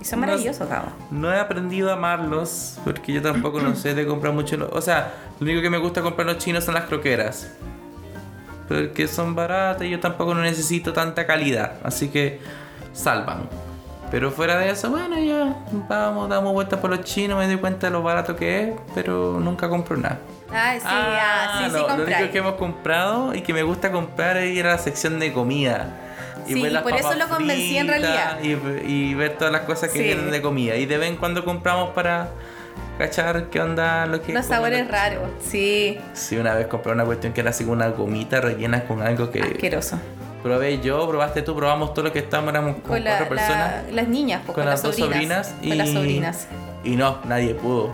Y 0.02 0.06
son 0.06 0.22
maravillosos, 0.22 0.68
Gabo. 0.68 0.88
No 1.12 1.32
he 1.32 1.40
aprendido 1.40 1.92
a 1.92 1.94
amarlos 1.94 2.80
porque 2.84 3.14
yo 3.14 3.22
tampoco 3.22 3.60
no 3.62 3.76
sé 3.76 3.94
de 3.94 4.08
comprar 4.08 4.34
mucho. 4.34 4.58
lo- 4.58 4.70
O 4.72 4.82
sea, 4.82 5.14
lo 5.40 5.46
único 5.46 5.62
que 5.62 5.70
me 5.70 5.78
gusta 5.78 6.02
comprar 6.02 6.26
los 6.26 6.40
chinos 6.40 6.64
son 6.64 6.74
las 6.74 6.86
croqueras. 6.86 7.52
Porque 8.68 9.08
son 9.08 9.36
baratas 9.36 9.84
y 9.84 9.92
yo 9.92 10.00
tampoco 10.00 10.34
no 10.34 10.42
necesito 10.42 10.94
tanta 10.94 11.28
calidad. 11.28 11.74
Así 11.84 12.10
que 12.10 12.40
salvan. 12.92 13.48
Pero 14.10 14.32
fuera 14.32 14.58
de 14.58 14.70
eso, 14.70 14.90
bueno, 14.90 15.18
ya 15.20 15.54
vamos, 15.90 16.30
damos 16.30 16.54
vueltas 16.54 16.80
por 16.80 16.90
los 16.90 17.02
chinos, 17.02 17.38
me 17.38 17.46
doy 17.48 17.58
cuenta 17.58 17.88
de 17.88 17.92
lo 17.92 18.02
barato 18.04 18.36
que 18.38 18.62
es, 18.62 18.76
pero 18.96 19.40
nunca 19.42 19.68
compro 19.68 19.98
nada. 19.98 20.20
Ah, 20.50 20.76
sí, 20.76 20.82
ah, 20.86 21.58
sí, 21.60 21.66
sí, 21.66 21.72
lo, 21.74 21.80
lo 21.82 21.88
compráis. 21.88 22.18
único 22.20 22.32
que 22.32 22.38
hemos 22.38 22.54
comprado 22.54 23.36
y 23.36 23.42
que 23.42 23.54
me 23.54 23.64
gusta 23.64 23.92
comprar 23.92 24.38
es 24.38 24.56
ir 24.56 24.66
a 24.66 24.72
la 24.72 24.78
sección 24.78 25.20
de 25.20 25.34
comida. 25.34 25.90
Sí, 26.48 26.62
ver 26.62 26.72
las 26.72 26.84
por 26.84 26.94
eso 26.96 27.14
lo 27.16 27.28
convencí 27.28 27.78
en 27.78 27.90
realidad. 27.90 28.38
Y, 28.42 28.52
y 28.90 29.14
ver 29.14 29.36
todas 29.38 29.52
las 29.52 29.62
cosas 29.64 29.90
que 29.92 29.98
Sí. 29.98 30.04
vienen 30.06 30.32
de 30.32 30.42
comida. 30.42 30.78
Y 30.78 30.86
de 30.86 30.98
vez 30.98 31.10
en 31.10 31.18
cuando 31.18 31.44
compramos 31.44 31.90
para 31.90 32.30
cachar 32.98 33.50
qué 33.50 33.60
onda 33.60 34.06
lo 34.06 34.22
que 34.22 34.32
Los 34.32 34.46
sabores 34.46 34.84
los- 34.84 34.92
raros, 34.92 35.24
sí. 35.42 36.00
Sí, 36.14 36.38
una 36.38 36.54
vez 36.56 36.68
compré 36.68 36.94
una 36.94 37.04
cuestión 37.04 37.34
que 37.34 37.42
era 37.42 37.50
así 37.50 37.66
como 37.66 37.74
una 37.76 37.90
gomita 37.90 38.40
rellena 38.40 38.86
con 38.86 39.02
algo 39.02 39.30
que 39.30 39.42
Asqueroso. 39.42 40.00
Probé 40.44 40.80
yo, 40.82 41.08
probaste 41.08 41.42
tú, 41.42 41.56
probamos 41.56 41.94
todo 41.94 42.06
lo 42.06 42.14
que 42.14 42.20
estábamos, 42.20 42.52
éramos 42.54 42.76
como 42.76 42.88
Con 42.88 43.04
la- 43.04 43.18
cuatro 43.18 43.36
la- 43.36 43.42
personas. 43.42 43.74
las 43.92 44.08
niñas, 44.08 44.42
pues, 44.46 44.56
con 44.56 44.64
con, 44.64 44.66
las 44.66 44.74
las 44.76 44.84
dos 44.84 44.96
sobrinas. 44.96 45.54
y, 45.62 45.70
Con 45.70 45.78
las 45.78 45.90
sobrinas. 45.90 46.48
y 46.84 46.96
no, 46.96 47.20
nadie 47.26 47.54
pudo. 47.56 47.92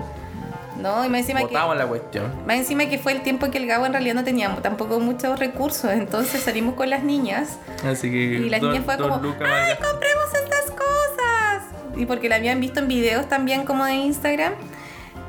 No, 0.80 1.06
y 1.06 1.10
más 1.10 1.22
encima 1.22 1.40
que. 1.42 1.46
Botamos 1.46 1.78
la 1.78 1.86
cuestión. 1.86 2.32
Más 2.48 2.58
encima 2.58 2.86
que 2.88 2.98
fue 2.98 3.12
el 3.12 3.22
tiempo 3.22 3.50
que 3.52 3.58
el 3.60 3.68
Gabo 3.68 3.86
en 3.86 3.94
realidad 3.94 4.16
no 4.16 4.24
teníamos 4.24 4.62
tampoco 4.64 5.00
muchos 5.00 5.38
recursos, 5.40 5.92
entonces 5.92 6.42
salimos 6.42 6.74
con 6.76 6.90
las 6.90 7.04
niñas 7.04 7.58
Así 7.86 8.10
que 8.10 8.18
y 8.18 8.50
las 8.50 8.60
dos- 8.60 8.72
niñas 8.72 8.86
fue 8.86 8.98
como, 8.98 9.18
lucas 9.18 9.48
¡ay, 9.50 9.76
compremos 9.76 10.26
estas 10.34 10.72
cosas! 10.72 11.64
Y 11.96 12.06
porque 12.08 12.28
la 12.28 12.36
habían 12.38 12.60
visto 12.60 12.80
en 12.80 12.88
videos 12.88 13.30
también 13.30 13.66
como 13.66 13.86
de 13.86 13.94
Instagram. 13.94 14.54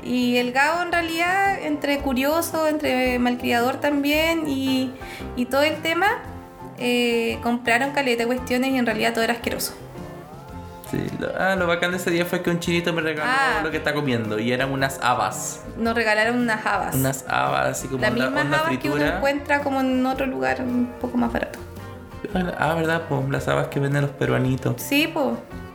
Y 0.03 0.37
el 0.39 0.53
Gabo 0.53 0.83
en 0.83 0.93
realidad, 0.93 1.59
entre 1.63 1.99
curioso, 1.99 2.67
entre 2.69 3.19
malcriador 3.19 3.77
también 3.77 4.45
y, 4.49 4.91
y 5.37 5.47
todo 5.47 5.63
el 5.63 5.77
tema, 5.77 6.09
eh, 6.79 7.39
compraron 7.43 7.91
caleta 7.93 8.23
de 8.23 8.27
cuestiones 8.27 8.71
y 8.71 8.79
en 8.79 8.87
realidad 8.87 9.13
todo 9.15 9.25
era 9.25 9.35
asqueroso. 9.35 9.75
Sí, 10.91 10.99
lo, 11.19 11.29
ah, 11.39 11.57
lo 11.57 11.67
bacán 11.67 11.91
de 11.91 11.97
ese 11.97 12.11
día 12.11 12.25
fue 12.25 12.43
que 12.43 12.51
un 12.51 12.61
chinito 12.61 12.93
me 12.93 13.01
regaló 13.01 13.29
Ah. 13.29 13.61
lo 13.65 13.71
que 13.71 13.79
está 13.79 13.95
comiendo 13.95 14.39
y 14.39 14.53
eran 14.53 14.71
unas 14.71 15.01
habas. 15.03 15.63
Nos 15.77 15.95
regalaron 15.95 16.39
unas 16.39 16.65
habas. 16.67 16.95
Unas 16.95 17.25
habas 17.29 17.67
así 17.79 17.89
como 17.89 18.01
Las 18.03 18.11
onda, 18.13 18.25
mismas 18.27 18.45
onda 18.45 18.59
habas 18.61 18.79
que 18.79 18.91
uno 18.91 19.05
encuentra 19.05 19.61
como 19.61 19.81
en 19.81 20.05
otro 20.07 20.27
lugar 20.27 20.61
un 20.61 20.93
poco 21.01 21.17
más 21.17 21.33
barato. 21.33 21.59
Ah, 22.59 22.75
verdad, 22.75 23.03
pues 23.09 23.29
las 23.29 23.49
habas 23.49 23.69
que 23.69 23.81
venden 23.81 24.03
los 24.03 24.11
peruanitos. 24.13 24.81
Sí, 24.81 25.09
pues. 25.13 25.27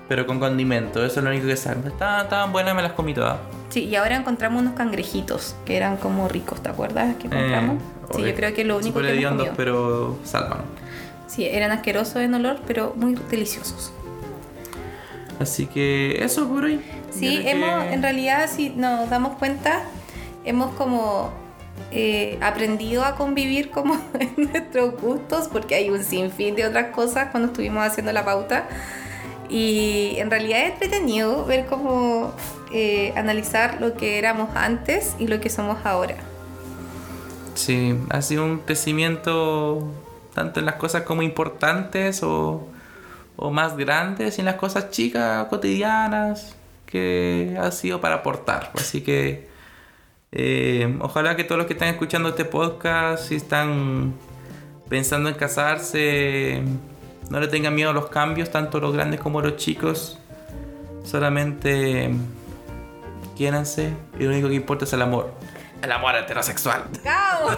Pero 0.09 0.25
con 0.27 0.39
condimento, 0.39 1.05
eso 1.05 1.19
es 1.19 1.23
lo 1.23 1.29
único 1.29 1.45
que 1.47 1.55
saben. 1.55 1.85
Estaban, 1.87 2.23
estaban 2.25 2.51
buenas, 2.51 2.75
me 2.75 2.81
las 2.81 2.91
comí 2.93 3.13
todas. 3.13 3.37
Sí, 3.69 3.85
y 3.85 3.95
ahora 3.95 4.15
encontramos 4.17 4.61
unos 4.61 4.73
cangrejitos 4.73 5.55
que 5.65 5.77
eran 5.77 5.95
como 5.97 6.27
ricos, 6.27 6.61
¿te 6.61 6.69
acuerdas 6.69 7.15
que 7.15 7.29
compramos? 7.29 7.81
sí, 8.15 8.23
yo 8.23 8.33
creo 8.35 8.53
que 8.55 8.65
lo 8.65 8.77
único 8.77 8.99
que 8.99 9.11
hemos 9.19 9.31
comido. 9.37 9.53
pero 9.55 10.17
salvan. 10.23 10.61
Sí, 11.27 11.45
eran 11.45 11.69
asquerosos 11.71 12.17
en 12.17 12.33
olor, 12.33 12.59
pero 12.65 12.93
muy 12.97 13.13
deliciosos. 13.29 13.93
Así 15.39 15.67
que 15.67 16.23
eso 16.23 16.47
por 16.49 16.63
hoy. 16.65 16.81
Sí, 17.11 17.41
hemos, 17.47 17.83
que- 17.85 17.93
en 17.93 18.01
realidad, 18.01 18.49
si 18.53 18.69
nos 18.71 19.09
damos 19.09 19.37
cuenta, 19.37 19.83
hemos 20.43 20.73
como 20.75 21.31
eh, 21.91 22.37
aprendido 22.41 23.05
a 23.05 23.15
convivir 23.15 23.69
como 23.69 23.93
en 24.19 24.33
nuestros 24.51 24.99
gustos, 24.99 25.47
porque 25.47 25.75
hay 25.75 25.89
un 25.91 26.03
sinfín 26.03 26.55
de 26.55 26.65
otras 26.65 26.87
cosas 26.87 27.29
cuando 27.31 27.49
estuvimos 27.49 27.85
haciendo 27.85 28.11
la 28.11 28.25
pauta. 28.25 28.67
Y 29.49 30.15
en 30.17 30.29
realidad 30.29 30.61
es 30.61 30.73
entretenido 30.73 31.45
ver 31.45 31.65
cómo 31.65 32.33
eh, 32.71 33.13
analizar 33.15 33.81
lo 33.81 33.95
que 33.95 34.19
éramos 34.19 34.55
antes 34.55 35.15
y 35.19 35.27
lo 35.27 35.41
que 35.41 35.49
somos 35.49 35.85
ahora. 35.85 36.17
Sí, 37.55 37.97
ha 38.09 38.21
sido 38.21 38.45
un 38.45 38.59
crecimiento 38.59 39.83
tanto 40.33 40.59
en 40.59 40.65
las 40.65 40.75
cosas 40.75 41.01
como 41.01 41.23
importantes 41.23 42.23
o, 42.23 42.67
o 43.35 43.51
más 43.51 43.75
grandes 43.75 44.37
y 44.37 44.41
en 44.41 44.45
las 44.45 44.55
cosas 44.55 44.91
chicas, 44.91 45.47
cotidianas, 45.47 46.55
que 46.85 47.57
ha 47.59 47.71
sido 47.71 47.99
para 47.99 48.15
aportar. 48.15 48.71
Así 48.75 49.01
que 49.01 49.49
eh, 50.31 50.97
ojalá 51.01 51.35
que 51.35 51.43
todos 51.43 51.57
los 51.57 51.67
que 51.67 51.73
están 51.73 51.89
escuchando 51.89 52.29
este 52.29 52.45
podcast, 52.45 53.27
si 53.27 53.35
están 53.35 54.13
pensando 54.87 55.29
en 55.29 55.35
casarse, 55.35 56.63
no 57.29 57.39
le 57.39 57.47
tengan 57.47 57.75
miedo 57.75 57.91
a 57.91 57.93
los 57.93 58.09
cambios, 58.09 58.49
tanto 58.49 58.79
los 58.79 58.93
grandes 58.93 59.19
como 59.19 59.41
los 59.41 59.57
chicos. 59.57 60.17
Solamente 61.03 62.11
quiéranse 63.37 63.93
y 64.19 64.23
lo 64.23 64.31
único 64.31 64.47
que 64.49 64.55
importa 64.55 64.85
es 64.85 64.93
el 64.93 65.01
amor. 65.01 65.33
El 65.81 65.91
amor 65.91 66.15
heterosexual. 66.15 66.83
¡Cabo! 67.03 67.51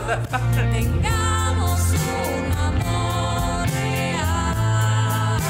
Tengamos 0.73 1.79
un 1.91 2.51
amor 2.51 3.67
real, 3.67 5.41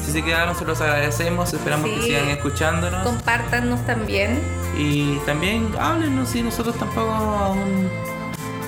si 0.06 0.14
se 0.14 0.24
quedaron, 0.24 0.56
se 0.56 0.64
los 0.64 0.80
agradecemos. 0.80 1.54
Esperamos 1.54 1.89
que 1.89 2.02
sigan 2.02 2.30
escuchándonos. 2.30 3.04
Compártanos 3.04 3.86
también. 3.86 4.39
Y 4.78 5.18
también 5.26 5.68
háblenos 5.78 6.30
si 6.30 6.41
nosotros 6.41 6.78
tampoco 6.78 7.12
aún, 7.12 7.89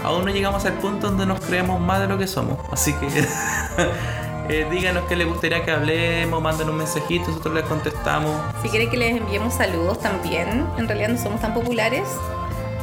aún 0.04 0.26
no 0.26 0.32
llegamos 0.32 0.66
al 0.66 0.74
punto 0.74 1.08
donde 1.08 1.26
nos 1.26 1.40
creemos 1.40 1.80
más 1.80 2.00
de 2.00 2.08
lo 2.08 2.18
que 2.18 2.28
somos. 2.28 2.58
Así 2.72 2.94
que 2.94 3.08
Eh, 4.50 4.68
díganos 4.70 5.06
qué 5.08 5.16
les 5.16 5.28
gustaría 5.28 5.64
que 5.64 5.72
hablemos, 5.72 6.42
manden 6.42 6.70
un 6.70 6.76
mensajito, 6.76 7.28
nosotros 7.28 7.54
les 7.54 7.64
contestamos. 7.64 8.32
Si 8.62 8.68
quieren 8.68 8.90
que 8.90 8.98
les 8.98 9.16
enviemos 9.16 9.54
saludos 9.54 10.00
también, 10.00 10.66
en 10.78 10.88
realidad 10.88 11.08
no 11.08 11.18
somos 11.18 11.40
tan 11.40 11.54
populares, 11.54 12.04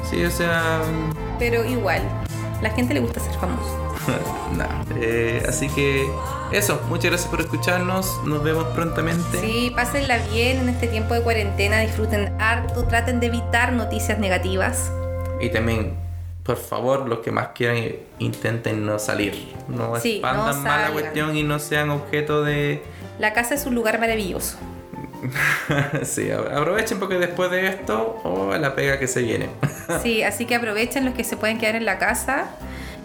Sí, 0.09 0.25
o 0.25 0.31
sea, 0.31 0.81
pero 1.39 1.65
igual, 1.67 2.01
la 2.63 2.71
gente 2.71 2.95
le 2.95 3.01
gusta 3.01 3.21
ser 3.21 3.35
famoso. 3.35 3.77
no. 4.57 4.65
Eh, 4.97 5.45
así 5.47 5.69
que 5.69 6.09
eso, 6.51 6.81
muchas 6.89 7.11
gracias 7.11 7.29
por 7.29 7.41
escucharnos, 7.41 8.19
nos 8.25 8.43
vemos 8.43 8.65
prontamente. 8.69 9.39
Sí, 9.39 9.71
pásenla 9.77 10.17
bien 10.33 10.61
en 10.61 10.71
este 10.71 10.87
tiempo 10.87 11.13
de 11.13 11.21
cuarentena, 11.21 11.81
disfruten 11.81 12.35
harto, 12.41 12.85
traten 12.85 13.21
de 13.21 13.27
evitar 13.27 13.75
noticias 13.75 14.19
negativas. 14.19 14.91
Y 15.43 15.51
también, 15.51 15.93
por 16.49 16.57
favor, 16.57 17.07
los 17.07 17.19
que 17.19 17.31
más 17.31 17.49
quieran, 17.49 17.77
intenten 18.19 18.87
no 18.87 18.99
salir. 18.99 19.55
No 19.69 20.01
Sí, 20.01 20.13
expandan 20.13 20.57
no 20.57 20.63
más 20.63 20.89
la 20.89 20.93
cuestión 20.95 21.37
y 21.37 21.43
no 21.43 21.59
sean 21.59 21.91
objeto 21.91 22.43
de... 22.43 22.83
La 23.19 23.35
casa 23.35 23.55
es 23.55 23.67
un 23.67 23.75
lugar 23.75 24.01
maravilloso. 24.01 24.57
sí, 26.05 26.31
aprovechen 26.31 26.99
porque 26.99 27.17
después 27.17 27.51
de 27.51 27.67
esto, 27.67 28.19
oh, 28.25 28.57
la 28.57 28.75
pega 28.75 28.99
que 28.99 29.07
se 29.07 29.21
viene. 29.21 29.51
Sí, 30.03 30.23
así 30.23 30.47
que 30.47 30.55
aprovechen 30.55 31.05
los 31.05 31.13
que 31.13 31.23
se 31.23 31.37
pueden 31.37 31.59
quedar 31.59 31.75
en 31.75 31.85
la 31.85 31.99
casa 31.99 32.47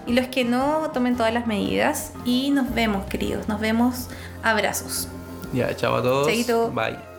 y 0.06 0.14
los 0.14 0.28
que 0.28 0.46
no 0.46 0.91
tomen 0.94 1.18
todas 1.18 1.34
las 1.34 1.46
medidas. 1.46 2.14
Y 2.24 2.52
nos 2.52 2.74
vemos, 2.74 3.06
queridos. 3.08 3.50
Nos 3.50 3.60
vemos. 3.60 4.08
Abrazos. 4.41 5.10
ya, 5.52 5.76
chao 5.76 5.96
a 5.96 6.02
todos. 6.02 6.28
Chaito. 6.28 6.72
Bye. 6.72 7.12